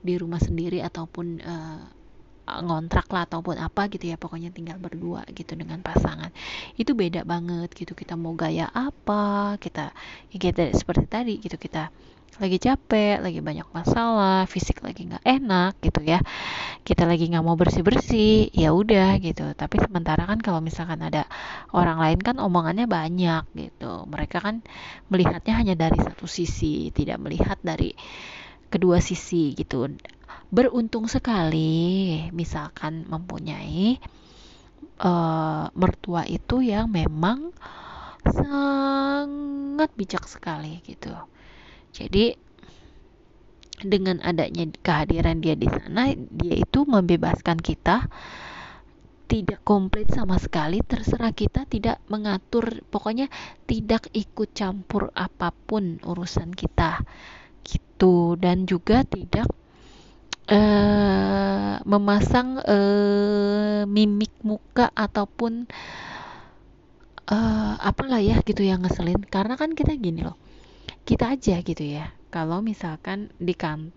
Di 0.03 0.19
rumah 0.19 0.41
sendiri 0.43 0.83
ataupun 0.83 1.39
uh, 1.39 1.81
ngontrak 2.45 3.09
lah 3.09 3.25
ataupun 3.25 3.57
apa 3.57 3.89
gitu 3.89 4.13
ya 4.13 4.21
pokoknya 4.21 4.53
tinggal 4.53 4.77
berdua 4.77 5.25
gitu 5.31 5.57
dengan 5.57 5.79
pasangan. 5.81 6.29
Itu 6.77 6.93
beda 6.93 7.23
banget 7.25 7.71
gitu 7.73 7.95
kita 7.95 8.13
mau 8.19 8.35
gaya 8.37 8.69
apa 8.69 9.55
kita 9.57 9.95
ya 10.29 10.37
kita 10.37 10.75
seperti 10.75 11.05
tadi 11.07 11.33
gitu 11.39 11.55
kita 11.57 11.89
lagi 12.35 12.59
capek, 12.59 13.23
lagi 13.23 13.39
banyak 13.39 13.63
masalah, 13.71 14.43
fisik 14.43 14.83
lagi 14.83 15.07
nggak 15.07 15.23
enak 15.23 15.79
gitu 15.79 16.03
ya. 16.03 16.19
Kita 16.83 17.07
lagi 17.07 17.31
nggak 17.31 17.45
mau 17.45 17.55
bersih 17.55 17.79
bersih, 17.79 18.51
ya 18.51 18.75
udah 18.75 19.15
gitu. 19.23 19.55
Tapi 19.55 19.79
sementara 19.79 20.27
kan 20.27 20.43
kalau 20.43 20.59
misalkan 20.59 20.99
ada 20.99 21.23
orang 21.71 21.95
lain 22.03 22.19
kan 22.19 22.35
omongannya 22.35 22.91
banyak 22.91 23.43
gitu. 23.55 24.03
Mereka 24.11 24.43
kan 24.43 24.59
melihatnya 25.07 25.53
hanya 25.55 25.75
dari 25.79 25.95
satu 25.95 26.27
sisi, 26.27 26.91
tidak 26.91 27.23
melihat 27.23 27.55
dari 27.63 27.95
kedua 28.67 28.99
sisi 28.99 29.55
gitu. 29.55 29.87
Beruntung 30.51 31.07
sekali, 31.07 32.27
misalkan 32.35 33.07
mempunyai 33.07 33.95
uh, 34.99 35.71
mertua 35.71 36.27
itu 36.27 36.59
yang 36.59 36.91
memang 36.91 37.55
sangat 38.27 39.89
bijak 39.95 40.27
sekali 40.27 40.83
gitu 40.83 41.15
jadi 41.95 42.35
dengan 43.79 44.19
adanya 44.19 44.67
kehadiran 44.83 45.39
dia 45.39 45.55
di 45.55 45.71
sana, 45.71 46.11
dia 46.11 46.55
itu 46.59 46.83
membebaskan 46.83 47.59
kita. 47.59 48.11
Tidak 49.25 49.65
komplit 49.65 50.13
sama 50.13 50.37
sekali 50.37 50.85
terserah 50.85 51.33
kita 51.33 51.65
tidak 51.65 51.97
mengatur. 52.13 52.85
Pokoknya 52.93 53.25
tidak 53.65 54.05
ikut 54.13 54.53
campur 54.53 55.09
apa 55.17 55.49
pun 55.49 55.97
urusan 56.05 56.53
kita. 56.53 57.01
Gitu. 57.65 58.37
Dan 58.37 58.69
juga 58.69 59.01
tidak 59.01 59.49
uh, 60.45 61.81
memasang 61.89 62.61
uh, 62.69 63.81
mimik 63.89 64.29
muka 64.45 64.93
ataupun 64.93 65.65
uh, 67.33 67.73
apalah 67.81 68.21
ya 68.21 68.45
gitu 68.45 68.61
yang 68.61 68.85
ngeselin. 68.85 69.25
Karena 69.25 69.57
kan 69.57 69.73
kita 69.73 69.97
gini 69.97 70.21
loh 70.21 70.44
kita 71.05 71.37
aja 71.37 71.61
gitu 71.61 71.85
ya. 71.85 72.09
Kalau 72.33 72.65
misalkan 72.65 73.29
di 73.37 73.53
kan 73.53 73.93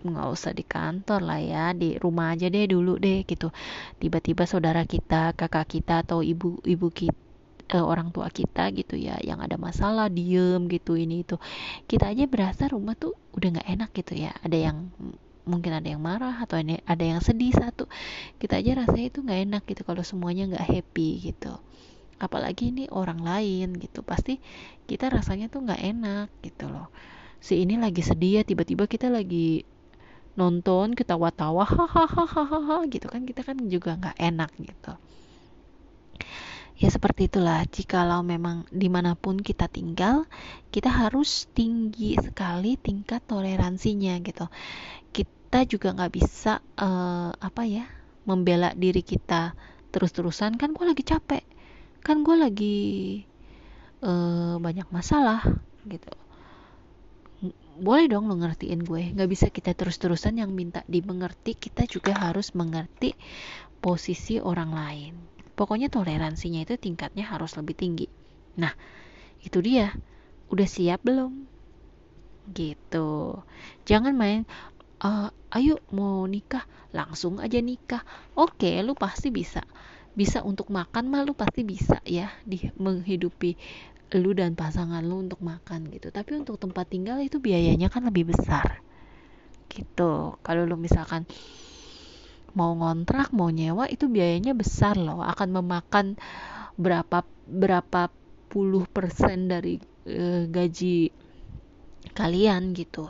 nggak 0.00 0.28
usah 0.32 0.56
di 0.56 0.64
kantor 0.64 1.20
lah 1.20 1.40
ya 1.44 1.64
di 1.76 2.00
rumah 2.00 2.32
aja 2.32 2.48
deh 2.48 2.64
dulu 2.70 2.96
deh 2.96 3.26
gitu. 3.26 3.52
Tiba-tiba 4.00 4.46
saudara 4.48 4.86
kita 4.86 5.36
kakak 5.36 5.66
kita 5.68 6.06
atau 6.06 6.24
ibu 6.24 6.62
ibu 6.64 6.88
kita 6.88 7.18
uh, 7.76 7.84
orang 7.84 8.08
tua 8.14 8.32
kita 8.32 8.72
gitu 8.72 8.96
ya 8.96 9.20
yang 9.20 9.44
ada 9.44 9.60
masalah 9.60 10.08
diem 10.08 10.70
gitu 10.70 10.96
ini 10.96 11.26
itu. 11.26 11.36
Kita 11.84 12.14
aja 12.14 12.24
berasa 12.30 12.70
rumah 12.70 12.94
tuh 12.94 13.18
udah 13.36 13.60
nggak 13.60 13.68
enak 13.68 13.90
gitu 13.92 14.14
ya. 14.16 14.32
Ada 14.40 14.70
yang 14.70 14.88
mungkin 15.44 15.74
ada 15.74 15.88
yang 15.90 16.00
marah 16.00 16.38
atau 16.40 16.62
ada 16.62 17.04
yang 17.04 17.20
sedih 17.20 17.52
satu. 17.52 17.90
Kita 18.38 18.62
aja 18.62 18.86
rasanya 18.86 19.06
itu 19.12 19.18
nggak 19.20 19.40
enak 19.50 19.62
gitu 19.66 19.82
kalau 19.82 20.06
semuanya 20.06 20.46
nggak 20.48 20.66
happy 20.78 21.34
gitu 21.34 21.58
apalagi 22.20 22.70
ini 22.70 22.84
orang 22.92 23.24
lain 23.24 23.74
gitu. 23.80 24.04
Pasti 24.04 24.38
kita 24.84 25.08
rasanya 25.08 25.48
tuh 25.48 25.64
nggak 25.64 25.82
enak 25.82 26.28
gitu 26.44 26.68
loh. 26.68 26.92
Si 27.40 27.64
ini 27.64 27.80
lagi 27.80 28.04
sedih 28.04 28.40
ya 28.40 28.42
tiba-tiba 28.44 28.84
kita 28.84 29.08
lagi 29.08 29.64
nonton 30.36 30.92
ketawa-tawa 30.92 31.64
hahaha 31.64 32.84
gitu 32.92 33.08
kan. 33.08 33.24
Kita 33.24 33.42
kan 33.42 33.56
juga 33.66 33.96
nggak 33.96 34.16
enak 34.20 34.50
gitu. 34.60 34.92
Ya 36.80 36.88
seperti 36.88 37.28
itulah 37.28 37.60
jikalau 37.68 38.24
memang 38.24 38.64
di 38.72 38.88
mana 38.88 39.12
pun 39.12 39.36
kita 39.36 39.68
tinggal 39.68 40.24
kita 40.72 40.88
harus 40.88 41.44
tinggi 41.52 42.16
sekali 42.16 42.80
tingkat 42.80 43.20
toleransinya 43.28 44.16
gitu. 44.24 44.48
Kita 45.12 45.68
juga 45.68 45.92
nggak 45.92 46.12
bisa 46.12 46.64
uh, 46.80 47.36
apa 47.36 47.68
ya 47.68 47.84
membela 48.24 48.72
diri 48.72 49.04
kita 49.04 49.52
terus-terusan. 49.92 50.56
Kan 50.56 50.72
gue 50.72 50.88
lagi 50.88 51.04
capek 51.04 51.59
kan 52.00 52.24
gue 52.24 52.36
lagi 52.36 52.78
uh, 54.04 54.56
banyak 54.60 54.88
masalah 54.88 55.44
gitu 55.88 56.12
boleh 57.80 58.12
dong 58.12 58.28
lo 58.28 58.36
ngertiin 58.36 58.84
gue 58.84 59.16
nggak 59.16 59.30
bisa 59.30 59.48
kita 59.48 59.72
terus-terusan 59.72 60.36
yang 60.36 60.52
minta 60.52 60.84
dimengerti 60.84 61.56
kita 61.56 61.88
juga 61.88 62.12
harus 62.12 62.52
mengerti 62.52 63.16
posisi 63.80 64.36
orang 64.36 64.70
lain 64.76 65.14
Pokoknya 65.60 65.92
toleransinya 65.92 66.64
itu 66.64 66.80
tingkatnya 66.80 67.28
harus 67.28 67.52
lebih 67.60 67.76
tinggi. 67.76 68.08
Nah, 68.56 68.72
itu 69.44 69.60
dia. 69.60 69.92
Udah 70.48 70.64
siap 70.64 71.04
belum? 71.04 71.44
Gitu. 72.48 73.36
Jangan 73.84 74.16
main 74.16 74.48
uh, 75.04 75.28
ayo 75.52 75.76
mau 75.92 76.24
nikah, 76.24 76.64
langsung 76.96 77.44
aja 77.44 77.60
nikah. 77.60 78.00
Oke, 78.40 78.80
lu 78.80 78.96
pasti 78.96 79.28
bisa. 79.28 79.60
Bisa 80.14 80.42
untuk 80.42 80.68
makan 80.68 81.08
mah 81.08 81.22
lu 81.22 81.32
pasti 81.32 81.62
bisa 81.62 82.02
ya 82.02 82.30
di 82.42 82.66
menghidupi 82.76 83.54
lu 84.18 84.34
dan 84.34 84.58
pasangan 84.58 85.02
lu 85.06 85.22
untuk 85.22 85.38
makan 85.40 85.86
gitu. 85.94 86.10
Tapi 86.10 86.38
untuk 86.38 86.58
tempat 86.58 86.90
tinggal 86.90 87.22
itu 87.22 87.38
biayanya 87.38 87.86
kan 87.88 88.02
lebih 88.06 88.30
besar. 88.34 88.82
Gitu. 89.70 90.34
Kalau 90.42 90.62
lu 90.66 90.74
misalkan 90.74 91.24
mau 92.50 92.74
ngontrak 92.74 93.30
mau 93.30 93.50
nyewa 93.50 93.86
itu 93.86 94.10
biayanya 94.10 94.58
besar 94.58 94.98
loh 94.98 95.22
akan 95.22 95.48
memakan 95.62 96.18
berapa 96.74 97.22
berapa 97.46 98.10
puluh 98.50 98.82
persen 98.90 99.46
dari 99.46 99.78
e, 100.02 100.50
gaji 100.50 101.14
kalian 102.10 102.74
gitu 102.74 103.06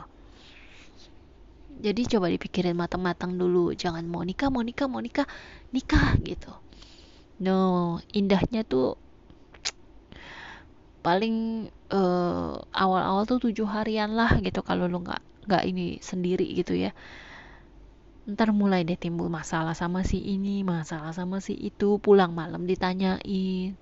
jadi 1.81 2.01
coba 2.17 2.29
dipikirin 2.29 2.77
matang-matang 2.77 3.33
dulu 3.33 3.73
jangan 3.73 4.05
mau 4.05 4.21
nikah 4.21 4.53
mau 4.53 4.61
nikah 4.61 4.85
mau 4.85 5.01
nikah 5.01 5.25
nikah 5.73 6.13
gitu 6.21 6.53
no 7.41 7.97
indahnya 8.13 8.61
tuh 8.61 9.01
paling 11.01 11.67
eh, 11.89 12.53
awal-awal 12.77 13.25
tuh 13.25 13.41
tujuh 13.49 13.65
harian 13.65 14.13
lah 14.13 14.37
gitu 14.45 14.61
kalau 14.61 14.85
lu 14.85 15.01
nggak 15.01 15.21
nggak 15.49 15.63
ini 15.65 15.97
sendiri 15.99 16.45
gitu 16.53 16.77
ya. 16.77 16.93
Ntar 18.29 18.53
mulai 18.53 18.85
deh 18.85 18.95
timbul 19.01 19.33
masalah 19.33 19.73
sama 19.73 20.05
si 20.05 20.21
ini 20.21 20.61
masalah 20.61 21.09
sama 21.09 21.41
si 21.41 21.57
itu 21.57 21.97
pulang 21.97 22.37
malam 22.37 22.69
ditanyain. 22.69 23.73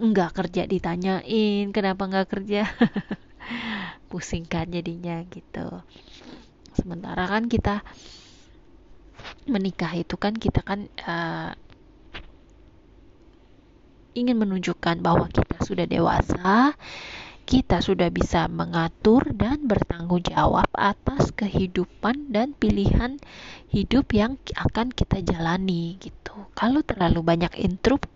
Enggak 0.00 0.34
kerja 0.34 0.64
ditanyain 0.64 1.70
kenapa 1.70 2.08
enggak 2.08 2.32
kerja? 2.32 2.64
Pusing 4.08 4.48
kan 4.48 4.72
jadinya 4.72 5.20
gitu. 5.28 5.84
Sementara 6.72 7.28
kan 7.28 7.46
kita 7.46 7.84
menikah 9.44 9.92
itu 9.92 10.16
kan 10.16 10.32
kita 10.36 10.64
kan 10.64 10.88
uh, 11.04 11.52
ingin 14.14 14.38
menunjukkan 14.38 15.02
bahwa 15.02 15.26
kita 15.28 15.60
sudah 15.62 15.86
dewasa 15.86 16.74
kita 17.44 17.84
sudah 17.84 18.08
bisa 18.08 18.48
mengatur 18.48 19.20
dan 19.36 19.68
bertanggung 19.68 20.24
jawab 20.24 20.68
atas 20.72 21.28
kehidupan 21.36 22.32
dan 22.32 22.56
pilihan 22.56 23.20
hidup 23.68 24.16
yang 24.16 24.40
akan 24.56 24.88
kita 24.88 25.20
jalani 25.20 26.00
gitu. 26.00 26.48
Kalau 26.56 26.80
terlalu 26.80 27.20
banyak 27.20 27.52
intrup 27.60 28.08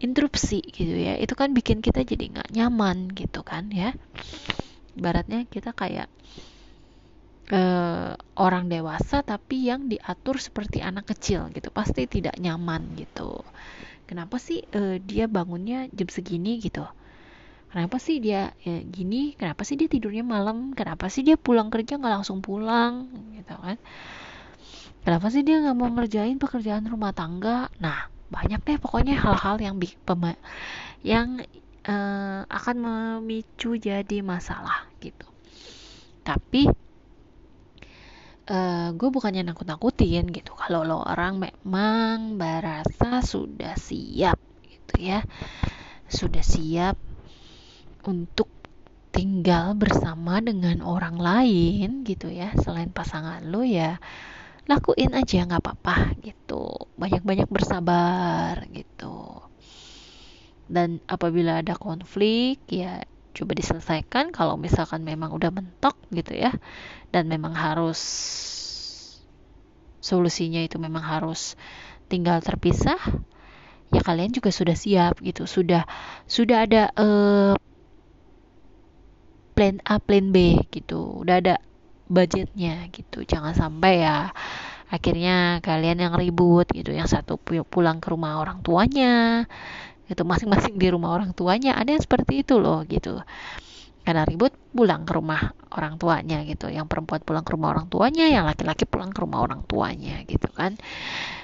interupsi 0.00 0.64
gitu 0.64 0.96
ya, 0.96 1.20
itu 1.20 1.36
kan 1.36 1.52
bikin 1.52 1.84
kita 1.84 2.00
jadi 2.08 2.40
nggak 2.40 2.50
nyaman 2.56 3.12
gitu 3.12 3.44
kan 3.44 3.68
ya. 3.68 3.92
Baratnya 4.96 5.44
kita 5.44 5.76
kayak 5.76 6.08
uh, 7.52 8.16
orang 8.40 8.72
dewasa 8.72 9.20
tapi 9.20 9.68
yang 9.68 9.92
diatur 9.92 10.40
seperti 10.40 10.80
anak 10.80 11.12
kecil 11.12 11.52
gitu, 11.52 11.68
pasti 11.68 12.08
tidak 12.08 12.40
nyaman 12.40 12.96
gitu. 12.96 13.44
Kenapa 14.08 14.40
sih 14.40 14.64
uh, 14.72 14.96
dia 14.98 15.28
bangunnya 15.28 15.86
jam 15.92 16.08
segini? 16.08 16.56
Gitu? 16.58 16.82
kenapa 17.68 18.00
sih 18.00 18.16
dia 18.18 18.56
ya, 18.64 18.80
gini? 18.80 19.36
Kenapa 19.36 19.62
sih 19.62 19.76
dia 19.76 19.92
tidurnya 19.92 20.24
malam? 20.24 20.72
Kenapa 20.72 21.12
sih 21.12 21.20
dia 21.20 21.36
pulang 21.36 21.68
kerja 21.68 22.00
nggak 22.00 22.14
langsung 22.20 22.40
pulang? 22.40 23.12
Gitu 23.36 23.54
kan. 23.54 23.76
Kenapa 25.04 25.26
sih 25.28 25.44
dia 25.44 25.60
nggak 25.60 25.76
mau 25.76 25.88
ngerjain 25.92 26.40
pekerjaan 26.40 26.88
rumah 26.88 27.12
tangga? 27.12 27.68
Nah 27.80 28.08
banyak 28.28 28.60
deh 28.64 28.78
pokoknya 28.80 29.16
hal-hal 29.20 29.56
yang 29.60 29.76
yang 31.04 31.28
uh, 31.88 32.42
akan 32.48 32.76
memicu 32.76 33.76
jadi 33.76 34.20
masalah 34.24 34.88
gitu. 35.00 35.28
Tapi 36.24 36.68
uh, 38.48 38.56
eh, 38.56 38.88
gue 38.96 39.08
bukannya 39.12 39.44
nakut-nakutin 39.44 40.28
gitu. 40.32 40.52
Kalau 40.56 40.82
lo 40.84 41.04
orang 41.04 41.40
memang 41.40 42.40
berasa 42.40 43.20
sudah 43.20 43.76
siap 43.76 44.40
gitu 44.64 44.94
ya. 44.98 45.20
Sudah 46.08 46.42
siap 46.42 46.96
untuk 48.08 48.48
tinggal 49.12 49.76
bersama 49.76 50.40
dengan 50.40 50.80
orang 50.80 51.20
lain 51.20 52.04
gitu 52.04 52.32
ya. 52.32 52.56
Selain 52.56 52.88
pasangan 52.88 53.44
lo 53.44 53.62
ya 53.62 54.00
lakuin 54.68 55.16
aja 55.16 55.48
nggak 55.48 55.62
apa-apa 55.64 56.16
gitu. 56.24 56.88
Banyak-banyak 56.96 57.48
bersabar 57.48 58.64
gitu. 58.72 59.44
Dan 60.68 61.00
apabila 61.08 61.64
ada 61.64 61.72
konflik 61.72 62.60
ya 62.68 63.04
coba 63.32 63.52
diselesaikan. 63.56 64.28
Kalau 64.32 64.60
misalkan 64.60 65.04
memang 65.04 65.32
udah 65.32 65.48
mentok 65.48 65.96
gitu 66.12 66.36
ya 66.36 66.52
dan 67.08 67.24
memang 67.28 67.56
harus 67.56 68.00
solusinya 69.98 70.62
itu 70.64 70.80
memang 70.80 71.04
harus 71.04 71.56
tinggal 72.08 72.40
terpisah. 72.40 72.98
Ya 73.88 74.04
kalian 74.04 74.32
juga 74.32 74.52
sudah 74.52 74.76
siap 74.76 75.20
gitu. 75.24 75.48
Sudah 75.48 75.88
sudah 76.28 76.68
ada 76.68 76.92
uh, 76.96 77.56
plan 79.56 79.80
A 79.88 79.96
plan 80.00 80.28
B 80.28 80.60
gitu. 80.68 81.24
Udah 81.24 81.40
ada 81.40 81.54
budgetnya 82.08 82.88
gitu. 82.92 83.24
Jangan 83.24 83.56
sampai 83.56 84.04
ya 84.04 84.32
akhirnya 84.88 85.60
kalian 85.64 86.04
yang 86.04 86.14
ribut 86.16 86.68
gitu. 86.72 86.92
Yang 86.92 87.16
satu 87.20 87.40
pulang 87.64 88.00
ke 88.00 88.12
rumah 88.12 88.40
orang 88.40 88.60
tuanya. 88.60 89.48
Gitu 90.08 90.24
masing-masing 90.24 90.76
di 90.76 90.88
rumah 90.92 91.16
orang 91.16 91.32
tuanya. 91.32 91.76
Ada 91.80 91.96
yang 91.96 92.04
seperti 92.04 92.44
itu 92.44 92.60
loh 92.60 92.84
gitu 92.84 93.24
karena 94.08 94.24
ribut 94.24 94.56
pulang 94.72 95.04
ke 95.04 95.12
rumah 95.12 95.52
orang 95.68 96.00
tuanya 96.00 96.40
gitu. 96.48 96.72
Yang 96.72 96.88
perempuan 96.88 97.20
pulang 97.20 97.44
ke 97.44 97.52
rumah 97.52 97.76
orang 97.76 97.92
tuanya 97.92 98.24
yang 98.32 98.48
laki-laki 98.48 98.88
pulang 98.88 99.12
ke 99.12 99.20
rumah 99.20 99.44
orang 99.44 99.68
tuanya 99.68 100.24
gitu 100.24 100.48
kan. 100.48 100.80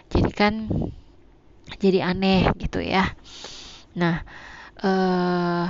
Jadi 0.09 0.33
kan 0.33 0.72
jadi 1.77 2.09
aneh 2.09 2.48
gitu 2.57 2.81
ya. 2.81 3.05
Nah 4.00 4.24
eh 4.81 5.68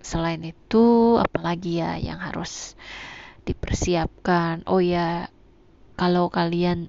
selain 0.00 0.40
itu 0.40 1.20
apalagi 1.20 1.84
ya 1.84 2.00
yang 2.00 2.16
harus 2.16 2.72
dipersiapkan? 3.44 4.64
Oh 4.64 4.80
ya 4.80 5.28
kalau 6.00 6.32
kalian 6.32 6.88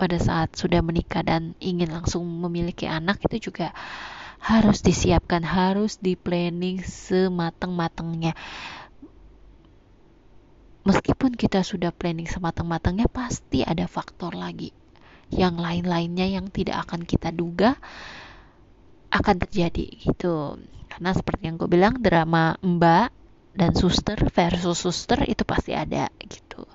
pada 0.00 0.16
saat 0.16 0.56
sudah 0.56 0.80
menikah 0.80 1.20
dan 1.20 1.52
ingin 1.60 1.92
langsung 1.92 2.24
memiliki 2.24 2.88
anak 2.88 3.20
itu 3.20 3.52
juga 3.52 3.76
harus 4.44 4.84
disiapkan 4.84 5.40
harus 5.40 5.96
di 5.96 6.20
planning 6.20 6.84
sematang-matangnya 6.84 8.36
meskipun 10.84 11.32
kita 11.32 11.64
sudah 11.64 11.90
planning 11.90 12.28
sematang-matangnya 12.28 13.08
pasti 13.08 13.64
ada 13.64 13.88
faktor 13.88 14.36
lagi. 14.36 14.70
Yang 15.32 15.56
lain-lainnya 15.58 16.28
yang 16.28 16.52
tidak 16.52 16.84
akan 16.86 17.02
kita 17.08 17.32
duga 17.32 17.74
akan 19.08 19.36
terjadi 19.40 19.88
gitu. 20.04 20.60
Karena 20.92 21.10
seperti 21.16 21.48
yang 21.50 21.56
gue 21.56 21.66
bilang 21.66 21.98
drama 21.98 22.54
mbak 22.60 23.10
dan 23.56 23.72
suster 23.74 24.20
versus 24.30 24.78
suster 24.78 25.24
itu 25.24 25.42
pasti 25.42 25.72
ada 25.72 26.12
gitu. 26.20 26.68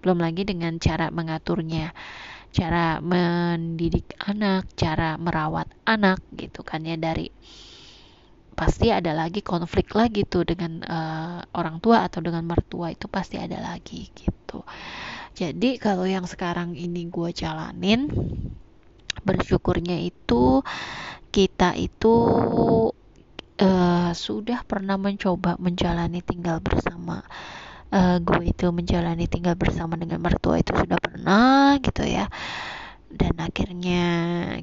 Belum 0.00 0.18
lagi 0.18 0.48
dengan 0.48 0.80
cara 0.80 1.12
mengaturnya 1.12 1.92
cara 2.50 2.98
mendidik 2.98 4.18
anak 4.26 4.66
cara 4.74 5.14
merawat 5.16 5.70
anak 5.86 6.18
gitu 6.34 6.66
kan 6.66 6.82
ya 6.82 6.98
dari 6.98 7.30
pasti 8.60 8.92
ada 8.92 9.16
lagi 9.16 9.40
konflik 9.40 9.96
lagi 9.96 10.28
tuh 10.28 10.44
dengan 10.44 10.84
uh, 10.84 11.40
orang 11.56 11.80
tua 11.80 12.04
atau 12.04 12.20
dengan 12.20 12.44
mertua 12.44 12.92
itu 12.92 13.08
pasti 13.08 13.40
ada 13.40 13.56
lagi 13.56 14.12
gitu. 14.12 14.60
Jadi 15.32 15.80
kalau 15.80 16.04
yang 16.04 16.28
sekarang 16.28 16.76
ini 16.76 17.08
gue 17.08 17.32
jalanin 17.32 18.04
bersyukurnya 19.24 19.96
itu 20.04 20.60
kita 21.32 21.72
itu 21.78 22.14
uh, 23.62 24.10
sudah 24.12 24.60
pernah 24.68 25.00
mencoba 25.00 25.56
menjalani 25.56 26.20
tinggal 26.20 26.60
bersama 26.60 27.24
uh, 27.90 28.16
gue 28.22 28.42
itu 28.50 28.66
menjalani 28.70 29.26
tinggal 29.26 29.54
bersama 29.58 29.98
dengan 29.98 30.22
mertua 30.22 30.62
itu 30.62 30.72
sudah 30.74 30.98
pernah 30.98 31.76
gitu 31.82 32.06
ya. 32.06 32.30
Dan 33.10 33.34
akhirnya 33.42 34.02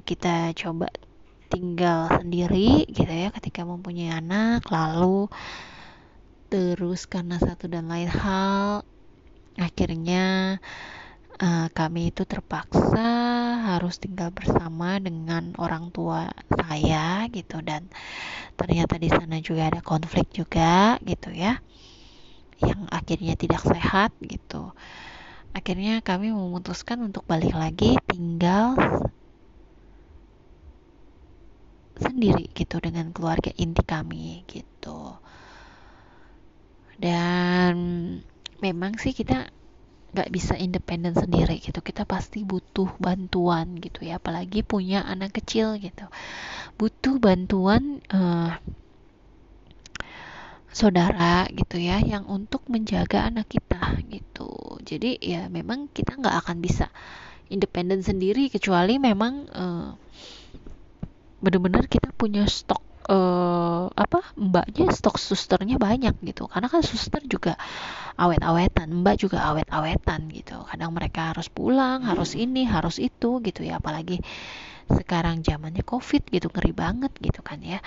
kita 0.08 0.56
coba 0.56 0.88
tinggal 1.48 2.12
sendiri 2.12 2.88
gitu 2.92 3.08
ya 3.08 3.32
ketika 3.32 3.63
mempunyai 3.63 4.12
anak 4.12 4.68
lalu 4.68 5.32
terus 6.52 7.08
karena 7.08 7.40
satu 7.40 7.72
dan 7.72 7.88
lain 7.88 8.12
hal 8.12 8.84
akhirnya 9.56 10.60
uh, 11.40 11.68
kami 11.72 12.12
itu 12.12 12.24
terpaksa 12.28 13.08
harus 13.76 14.00
tinggal 14.00 14.32
bersama 14.32 15.00
dengan 15.00 15.56
orang 15.60 15.92
tua 15.92 16.32
saya 16.56 17.28
gitu. 17.32 17.60
Dan 17.60 17.92
ternyata 18.56 18.96
di 18.96 19.12
sana 19.12 19.44
juga 19.44 19.68
ada 19.72 19.82
konflik 19.84 20.32
juga 20.32 20.96
gitu 21.04 21.32
ya 21.36 21.60
yang 22.62 22.89
akhirnya 22.89 23.38
tidak 23.38 23.62
sehat 23.62 24.13
gitu. 24.22 24.74
Akhirnya 25.54 26.02
kami 26.06 26.30
memutuskan 26.30 27.02
untuk 27.02 27.26
balik 27.26 27.54
lagi 27.54 27.98
tinggal 28.06 28.78
sendiri 31.98 32.50
gitu 32.54 32.78
dengan 32.78 33.10
keluarga 33.10 33.50
inti 33.58 33.82
kami 33.82 34.46
gitu. 34.46 35.17
Dan 36.98 37.76
memang 38.62 38.98
sih 38.98 39.13
kita 39.13 39.50
nggak 40.13 40.30
bisa 40.34 40.58
independen 40.58 41.13
sendiri 41.13 41.62
gitu. 41.62 41.82
Kita 41.82 42.06
pasti 42.06 42.41
butuh 42.41 42.89
bantuan 42.98 43.78
gitu 43.78 44.06
ya. 44.06 44.17
Apalagi 44.17 44.65
punya 44.65 45.06
anak 45.06 45.38
kecil 45.41 45.78
gitu. 45.78 46.10
Butuh 46.78 47.17
bantuan 47.22 48.02
uh, 48.13 48.58
saudara 50.72 51.48
gitu 51.50 51.80
ya 51.80 52.04
yang 52.04 52.28
untuk 52.28 52.68
menjaga 52.68 53.26
anak 53.28 53.48
kita 53.50 53.98
gitu. 54.12 54.78
Jadi 54.84 55.18
ya 55.20 55.48
memang 55.48 55.90
kita 55.92 56.20
nggak 56.20 56.36
akan 56.46 56.58
bisa 56.60 56.92
independen 57.48 58.04
sendiri 58.04 58.52
kecuali 58.52 59.00
memang 59.00 59.34
uh, 59.52 59.90
benar-benar 61.40 61.88
kita 61.88 62.12
punya 62.12 62.44
stok 62.50 62.84
uh, 63.08 63.88
apa 63.96 64.20
mbaknya 64.36 64.92
stok 64.92 65.18
susternya 65.18 65.80
banyak 65.80 66.14
gitu. 66.24 66.46
Karena 66.52 66.68
kan 66.68 66.84
suster 66.84 67.24
juga 67.24 67.56
awet-awetan 68.20 68.92
mbak 68.92 69.16
juga 69.24 69.48
awet-awetan 69.50 70.28
gitu. 70.36 70.62
Kadang 70.68 70.92
mereka 70.92 71.32
harus 71.34 71.48
pulang 71.48 72.04
harus 72.04 72.36
ini 72.36 72.68
harus 72.68 73.00
itu 73.00 73.40
gitu 73.42 73.64
ya. 73.64 73.80
Apalagi 73.80 74.20
sekarang 74.88 75.44
zamannya 75.44 75.84
covid 75.84 76.24
gitu 76.32 76.48
ngeri 76.48 76.72
banget 76.72 77.12
gitu 77.20 77.44
kan 77.44 77.60
ya 77.60 77.84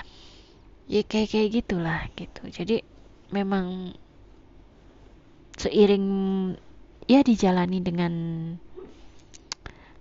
ya 0.90 1.06
kayak 1.06 1.30
kayak 1.30 1.50
gitulah 1.54 2.02
gitu. 2.18 2.42
Jadi 2.50 2.82
memang 3.30 3.94
seiring 5.54 6.06
ya 7.06 7.22
dijalani 7.22 7.78
dengan 7.78 8.12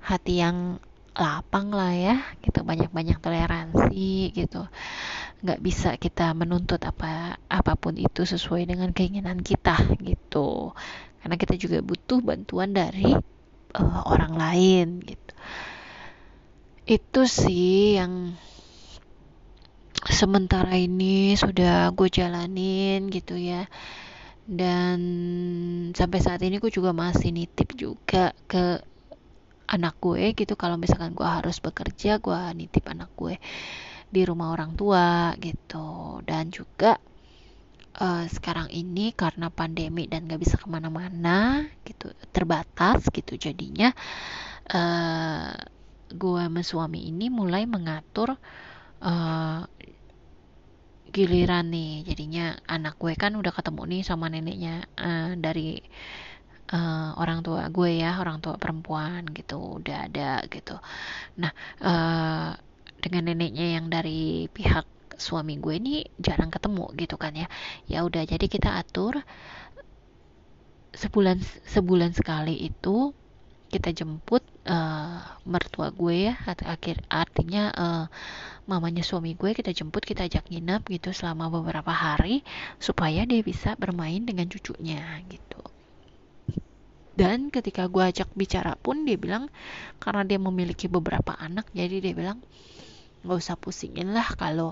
hati 0.02 0.42
yang 0.42 0.82
lapang 1.14 1.70
lah 1.70 1.94
ya 1.94 2.18
gitu. 2.42 2.66
Banyak-banyak 2.66 3.22
toleransi 3.22 4.34
gitu. 4.34 4.66
Nggak 5.46 5.60
bisa 5.62 5.90
kita 6.02 6.34
menuntut 6.34 6.82
apa 6.82 7.38
apa 7.46 7.74
pun 7.78 7.94
itu 7.94 8.26
sesuai 8.26 8.66
dengan 8.66 8.90
keinginan 8.90 9.46
kita 9.46 9.78
gitu. 10.02 10.74
Karena 11.22 11.36
kita 11.38 11.54
juga 11.54 11.86
butuh 11.86 12.18
bantuan 12.26 12.74
dari 12.74 13.14
uh, 13.78 14.02
orang 14.10 14.34
lain 14.34 14.88
gitu. 15.06 15.34
Itu 16.90 17.30
sih 17.30 18.02
yang 18.02 18.34
sementara 20.08 20.72
ini 20.80 21.36
sudah 21.36 21.92
gue 21.92 22.08
jalanin 22.08 23.12
gitu 23.12 23.36
ya. 23.36 23.68
Dan 24.50 25.00
sampai 25.94 26.20
saat 26.24 26.42
ini 26.42 26.58
gue 26.58 26.72
juga 26.74 26.96
masih 26.96 27.36
nitip 27.36 27.76
juga 27.76 28.32
ke 28.48 28.80
anak 29.70 30.00
gue 30.00 30.34
gitu. 30.34 30.56
Kalau 30.56 30.80
misalkan 30.80 31.12
gue 31.12 31.28
harus 31.28 31.60
bekerja 31.60 32.24
gue 32.24 32.40
nitip 32.56 32.88
anak 32.88 33.12
gue 33.20 33.36
di 34.10 34.22
rumah 34.24 34.56
orang 34.56 34.74
tua 34.80 35.36
gitu. 35.38 36.24
Dan 36.26 36.50
juga 36.50 36.98
uh, 38.00 38.26
sekarang 38.26 38.72
ini 38.72 39.12
karena 39.14 39.52
pandemi 39.52 40.08
dan 40.08 40.26
gak 40.26 40.42
bisa 40.42 40.56
ke 40.56 40.68
mana-mana 40.72 41.68
gitu 41.84 42.14
terbatas 42.32 43.06
gitu 43.12 43.36
jadinya 43.36 43.92
uh, 44.72 45.54
gue 46.10 46.42
sama 46.42 46.62
suami 46.66 47.06
ini 47.10 47.30
mulai 47.30 47.70
mengatur 47.70 48.34
uh, 49.04 49.62
giliran 51.10 51.70
nih 51.74 52.06
jadinya 52.08 52.56
anak 52.70 52.96
gue 53.02 53.14
kan 53.18 53.36
udah 53.36 53.52
ketemu 53.52 53.82
nih 53.90 54.02
sama 54.06 54.30
neneknya 54.32 54.86
uh, 54.98 55.34
dari 55.36 55.82
uh, 56.74 57.18
orang 57.18 57.42
tua 57.42 57.68
gue 57.70 58.02
ya 58.02 58.18
orang 58.22 58.40
tua 58.40 58.56
perempuan 58.56 59.26
gitu 59.34 59.82
udah 59.82 59.98
ada 60.10 60.46
gitu. 60.48 60.78
Nah 61.42 61.52
uh, 61.82 62.50
dengan 63.00 63.24
neneknya 63.32 63.80
yang 63.80 63.90
dari 63.90 64.48
pihak 64.52 64.86
suami 65.20 65.60
gue 65.60 65.76
ini 65.76 66.08
jarang 66.22 66.54
ketemu 66.54 66.94
gitu 66.96 67.16
kan 67.20 67.36
ya. 67.36 67.48
Ya 67.90 68.06
udah 68.08 68.24
jadi 68.24 68.46
kita 68.46 68.80
atur 68.80 69.20
sebulan 70.96 71.38
sebulan 71.70 72.12
sekali 72.18 72.56
itu 72.66 73.14
kita 73.70 73.94
jemput 73.94 74.42
uh, 74.70 75.18
mertua 75.50 75.90
gue 75.90 76.30
ya 76.30 76.34
akhir 76.46 77.02
artinya 77.10 77.74
uh, 77.74 78.06
mamanya 78.70 79.02
suami 79.02 79.34
gue 79.34 79.58
kita 79.58 79.74
jemput 79.74 80.06
kita 80.06 80.30
ajak 80.30 80.46
nginep 80.54 80.86
gitu 80.94 81.10
selama 81.10 81.50
beberapa 81.50 81.90
hari 81.90 82.46
supaya 82.78 83.26
dia 83.26 83.42
bisa 83.42 83.74
bermain 83.76 84.22
dengan 84.22 84.46
cucunya 84.46 85.02
gitu. 85.28 85.60
Dan 87.20 87.52
ketika 87.52 87.92
gue 87.92 88.00
ajak 88.00 88.32
bicara 88.32 88.80
pun 88.80 89.04
dia 89.04 89.20
bilang 89.20 89.52
karena 90.00 90.24
dia 90.24 90.40
memiliki 90.40 90.88
beberapa 90.88 91.36
anak 91.36 91.68
jadi 91.76 92.00
dia 92.00 92.14
bilang 92.16 92.40
nggak 93.28 93.40
usah 93.44 93.60
pusingin 93.60 94.16
lah 94.16 94.24
kalau 94.40 94.72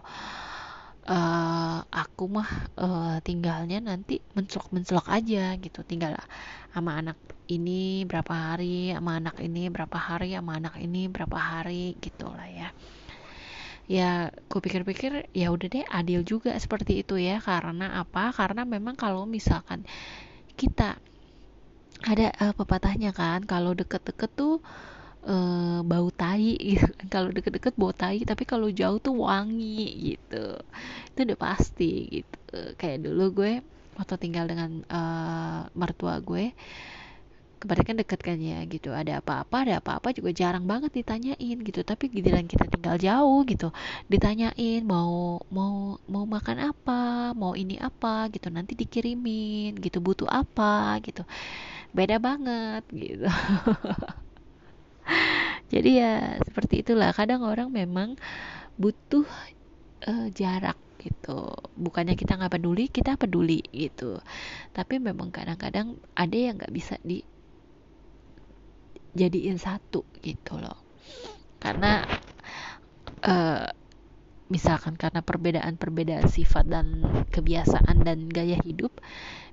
uh, 1.08 1.80
aku 1.88 2.24
mah 2.28 2.50
uh, 2.78 3.18
tinggalnya 3.24 3.80
nanti 3.80 4.20
mencelok-mencelok 4.36 5.08
aja 5.08 5.56
gitu. 5.58 5.82
Tinggal 5.88 6.20
sama 6.76 7.00
anak 7.00 7.18
ini 7.48 8.04
berapa 8.04 8.30
hari 8.30 8.92
sama 8.92 9.18
anak 9.18 9.40
ini 9.40 9.72
berapa 9.72 9.98
hari 9.98 10.36
sama 10.36 10.60
anak 10.60 10.76
ini 10.78 11.08
berapa 11.08 11.38
hari 11.40 11.96
gitu 12.04 12.28
lah 12.30 12.50
ya. 12.52 12.70
Ya 13.88 14.36
ku 14.52 14.60
pikir-pikir 14.60 15.32
ya 15.32 15.48
udah 15.48 15.68
deh 15.72 15.88
adil 15.88 16.22
juga 16.28 16.52
seperti 16.60 17.02
itu 17.02 17.16
ya. 17.16 17.40
Karena 17.40 18.04
apa? 18.04 18.36
Karena 18.36 18.68
memang 18.68 19.00
kalau 19.00 19.24
misalkan 19.24 19.88
kita 20.60 21.00
ada 22.06 22.28
uh, 22.44 22.54
pepatahnya 22.54 23.10
kan 23.16 23.42
kalau 23.48 23.74
deket-deket 23.74 24.30
tuh 24.38 24.62
uh, 25.26 25.80
bau 25.82 26.08
tai 26.14 26.54
gitu 26.58 26.88
kalau 27.14 27.30
deket-deket 27.34 27.74
bau 27.80 27.94
tai 27.96 28.22
tapi 28.22 28.44
kalau 28.46 28.70
jauh 28.70 29.00
tuh 29.02 29.16
wangi 29.18 30.14
gitu. 30.16 30.60
Itu 31.14 31.20
udah 31.26 31.40
pasti 31.40 32.22
gitu. 32.22 32.58
Kayak 32.78 33.08
dulu 33.08 33.26
gue 33.44 33.54
waktu 33.98 34.16
tinggal 34.22 34.46
dengan 34.46 34.86
uh, 34.94 35.66
mertua 35.74 36.22
gue 36.22 36.54
kan 37.58 37.98
deket 37.98 38.22
kan 38.22 38.38
ya 38.38 38.62
gitu. 38.70 38.94
Ada 38.94 39.20
apa-apa 39.20 39.66
ada 39.66 39.82
apa-apa 39.82 40.14
juga 40.14 40.30
jarang 40.30 40.64
banget 40.70 40.94
ditanyain 40.94 41.58
gitu. 41.66 41.82
Tapi 41.82 42.06
giliran 42.14 42.46
kita 42.46 42.70
tinggal 42.70 42.96
jauh 43.02 43.42
gitu 43.50 43.74
ditanyain 44.06 44.86
mau 44.86 45.42
mau 45.50 45.98
mau 46.06 46.24
makan 46.30 46.70
apa 46.72 47.34
mau 47.34 47.58
ini 47.58 47.82
apa 47.82 48.30
gitu. 48.30 48.54
Nanti 48.54 48.78
dikirimin 48.78 49.74
gitu 49.82 49.98
butuh 50.04 50.30
apa 50.30 51.02
gitu. 51.02 51.26
Beda 51.96 52.22
banget 52.22 52.84
gitu 52.94 53.26
jadi 55.74 55.90
ya 55.90 56.14
seperti 56.44 56.84
itulah. 56.84 57.12
Kadang 57.16 57.44
orang 57.44 57.72
memang 57.72 58.16
butuh 58.78 59.26
uh, 60.06 60.28
jarak 60.32 60.78
gitu. 61.02 61.54
Bukannya 61.78 62.18
kita 62.18 62.38
nggak 62.38 62.60
peduli 62.60 62.86
kita 62.92 63.16
peduli 63.16 63.62
gitu. 63.72 64.20
Tapi 64.74 65.00
memang 65.00 65.32
kadang-kadang 65.32 65.98
ada 66.14 66.38
yang 66.38 66.60
nggak 66.60 66.74
bisa 66.74 67.00
di 67.02 67.22
jadiin 69.18 69.58
satu 69.58 70.06
gitu 70.22 70.62
loh. 70.62 70.78
Karena 71.58 72.06
uh, 73.26 73.66
misalkan 74.48 74.96
karena 74.96 75.20
perbedaan-perbedaan 75.26 76.30
sifat 76.30 76.70
dan 76.70 77.04
kebiasaan 77.34 78.06
dan 78.06 78.32
gaya 78.32 78.56
hidup 78.64 78.96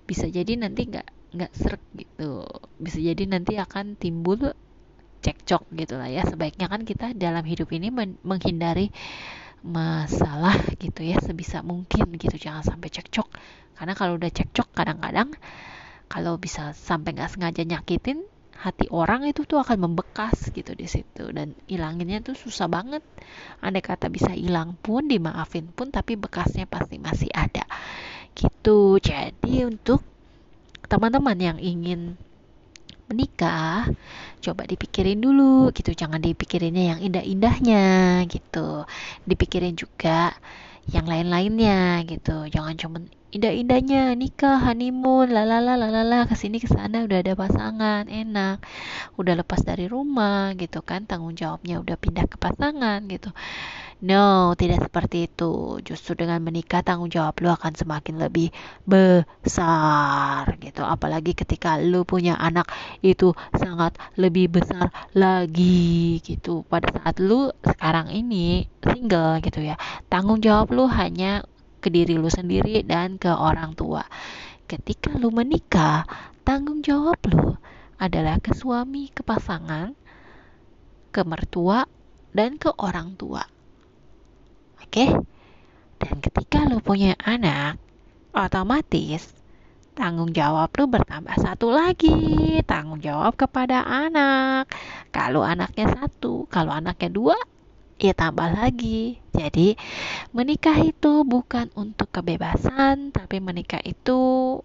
bisa 0.05 0.29
jadi 0.31 0.55
nanti 0.61 0.87
nggak 0.87 1.09
nggak 1.35 1.53
serak 1.57 1.83
gitu. 1.97 2.45
Bisa 2.79 3.01
jadi 3.01 3.25
nanti 3.27 3.59
akan 3.59 3.97
timbul 3.99 4.55
cekcok 5.25 5.73
gitu 5.73 5.97
lah 5.97 6.13
ya. 6.13 6.23
Sebaiknya 6.29 6.69
kan 6.69 6.85
kita 6.85 7.17
dalam 7.17 7.43
hidup 7.49 7.73
ini 7.73 7.89
men 7.89 8.21
menghindari 8.21 8.93
masalah 9.65 10.61
gitu 10.77 11.01
ya 11.01 11.17
sebisa 11.25 11.65
mungkin 11.65 12.13
gitu. 12.21 12.37
Jangan 12.37 12.61
sampai 12.61 12.93
cekcok. 12.93 13.29
Karena 13.75 13.97
kalau 13.97 14.21
udah 14.21 14.29
cekcok 14.29 14.69
kadang-kadang 14.77 15.33
kalau 16.13 16.37
bisa 16.37 16.77
sampai 16.77 17.17
nggak 17.17 17.33
sengaja 17.33 17.65
nyakitin 17.65 18.23
hati 18.55 18.87
orang 18.95 19.27
itu 19.27 19.45
tuh 19.45 19.61
akan 19.61 19.89
membekas 19.89 20.53
gitu 20.53 20.77
di 20.77 20.85
situ. 20.85 21.33
Dan 21.33 21.57
hilanginnya 21.65 22.21
tuh 22.21 22.37
susah 22.37 22.69
banget. 22.69 23.01
Andai 23.65 23.81
kata 23.81 24.13
bisa 24.13 24.37
hilang 24.37 24.77
pun 24.79 25.09
dimaafin 25.09 25.65
pun 25.73 25.89
tapi 25.89 26.21
bekasnya 26.21 26.69
pasti 26.69 27.01
masih 27.01 27.33
ada. 27.33 27.65
Gitu. 28.37 29.01
Jadi 29.01 29.65
untuk 29.65 30.05
teman-teman 30.85 31.39
yang 31.41 31.59
ingin 31.59 32.21
menikah 33.11 33.89
coba 34.45 34.63
dipikirin 34.69 35.21
dulu 35.21 35.73
gitu. 35.77 35.91
Jangan 35.93 36.21
dipikirinnya 36.21 36.97
yang 36.97 37.01
indah-indahnya 37.01 37.85
gitu. 38.29 38.85
Dipikirin 39.29 39.75
juga 39.77 40.37
yang 40.93 41.09
lain-lainnya 41.09 42.05
gitu. 42.05 42.45
Jangan 42.53 42.77
cuma 42.77 42.99
indah-indahnya 43.35 44.15
nikah 44.15 44.63
honeymoon 44.63 45.33
lalala 45.33 45.75
lalala 45.75 46.29
ke 46.31 46.39
sini 46.39 46.63
ke 46.63 46.69
sana 46.71 47.03
udah 47.09 47.19
ada 47.25 47.35
pasangan 47.35 48.05
enak. 48.07 48.61
Udah 49.17 49.35
lepas 49.41 49.61
dari 49.65 49.89
rumah 49.89 50.53
gitu 50.61 50.85
kan 50.85 51.09
tanggung 51.09 51.35
jawabnya 51.35 51.81
udah 51.81 51.97
pindah 51.97 52.27
ke 52.29 52.37
pasangan 52.37 53.01
gitu 53.09 53.33
No, 54.05 54.53
tidak 54.53 54.85
seperti 54.85 55.33
itu. 55.33 55.81
Justru 55.81 56.13
dengan 56.13 56.37
menikah 56.45 56.85
tanggung 56.85 57.09
jawab 57.09 57.41
lu 57.41 57.49
akan 57.49 57.73
semakin 57.73 58.21
lebih 58.21 58.53
besar 58.85 60.45
gitu. 60.61 60.85
Apalagi 60.85 61.33
ketika 61.33 61.81
lu 61.81 62.05
punya 62.05 62.37
anak 62.37 62.69
itu 63.01 63.33
sangat 63.57 63.97
lebih 64.21 64.61
besar 64.61 64.93
lagi 65.17 66.21
gitu. 66.21 66.69
Pada 66.69 66.93
saat 66.93 67.17
lu 67.17 67.49
sekarang 67.65 68.13
ini 68.13 68.69
single 68.85 69.41
gitu 69.41 69.65
ya. 69.65 69.81
Tanggung 70.13 70.45
jawab 70.45 70.69
lu 70.77 70.85
hanya 70.85 71.41
ke 71.81 71.89
diri 71.89 72.21
lu 72.21 72.29
sendiri 72.29 72.85
dan 72.85 73.17
ke 73.17 73.33
orang 73.33 73.73
tua. 73.73 74.05
Ketika 74.69 75.17
lu 75.17 75.33
menikah, 75.33 76.05
tanggung 76.45 76.85
jawab 76.85 77.25
lu 77.33 77.57
adalah 77.97 78.37
ke 78.37 78.53
suami, 78.53 79.09
ke 79.17 79.25
pasangan, 79.25 79.97
ke 81.09 81.25
mertua, 81.25 81.89
dan 82.37 82.61
ke 82.61 82.69
orang 82.77 83.17
tua. 83.17 83.54
Oke? 84.85 85.07
Dan 85.99 86.15
ketika 86.21 86.69
lu 86.69 86.79
punya 86.85 87.17
anak, 87.25 87.81
otomatis 88.37 89.33
tanggung 89.95 90.35
jawab 90.35 90.75
lu 90.75 90.91
bertambah 90.91 91.39
satu 91.39 91.71
lagi 91.71 92.59
tanggung 92.67 92.99
jawab 92.99 93.39
kepada 93.39 93.87
anak 93.87 94.67
kalau 95.15 95.47
anaknya 95.47 95.87
satu 95.87 96.51
kalau 96.51 96.75
anaknya 96.75 97.15
dua 97.15 97.39
ya 97.99 98.13
tambah 98.15 98.51
lagi. 98.51 99.23
Jadi, 99.35 99.75
menikah 100.31 100.79
itu 100.79 101.27
bukan 101.27 101.71
untuk 101.75 102.11
kebebasan, 102.11 103.11
tapi 103.11 103.43
menikah 103.43 103.83
itu 103.83 104.59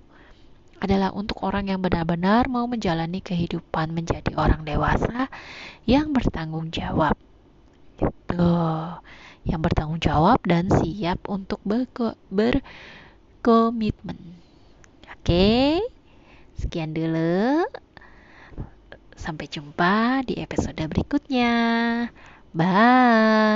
adalah 0.80 1.12
untuk 1.12 1.44
orang 1.44 1.68
yang 1.68 1.84
benar-benar 1.84 2.48
mau 2.48 2.64
menjalani 2.66 3.20
kehidupan 3.20 3.92
menjadi 3.92 4.32
orang 4.40 4.64
dewasa 4.64 5.28
yang 5.84 6.16
bertanggung 6.16 6.72
jawab. 6.72 7.18
Gitu. 8.00 8.56
Yang 9.50 9.62
bertanggung 9.66 9.98
jawab 9.98 10.38
dan 10.46 10.70
siap 10.70 11.26
untuk 11.26 11.58
berkomitmen. 12.30 12.62
Oke. 15.10 15.82
Sekian 16.54 16.94
dulu. 16.94 17.66
Sampai 19.18 19.50
jumpa 19.50 20.22
di 20.24 20.38
episode 20.38 20.80
berikutnya. 20.86 21.58
Bye. 22.54 23.50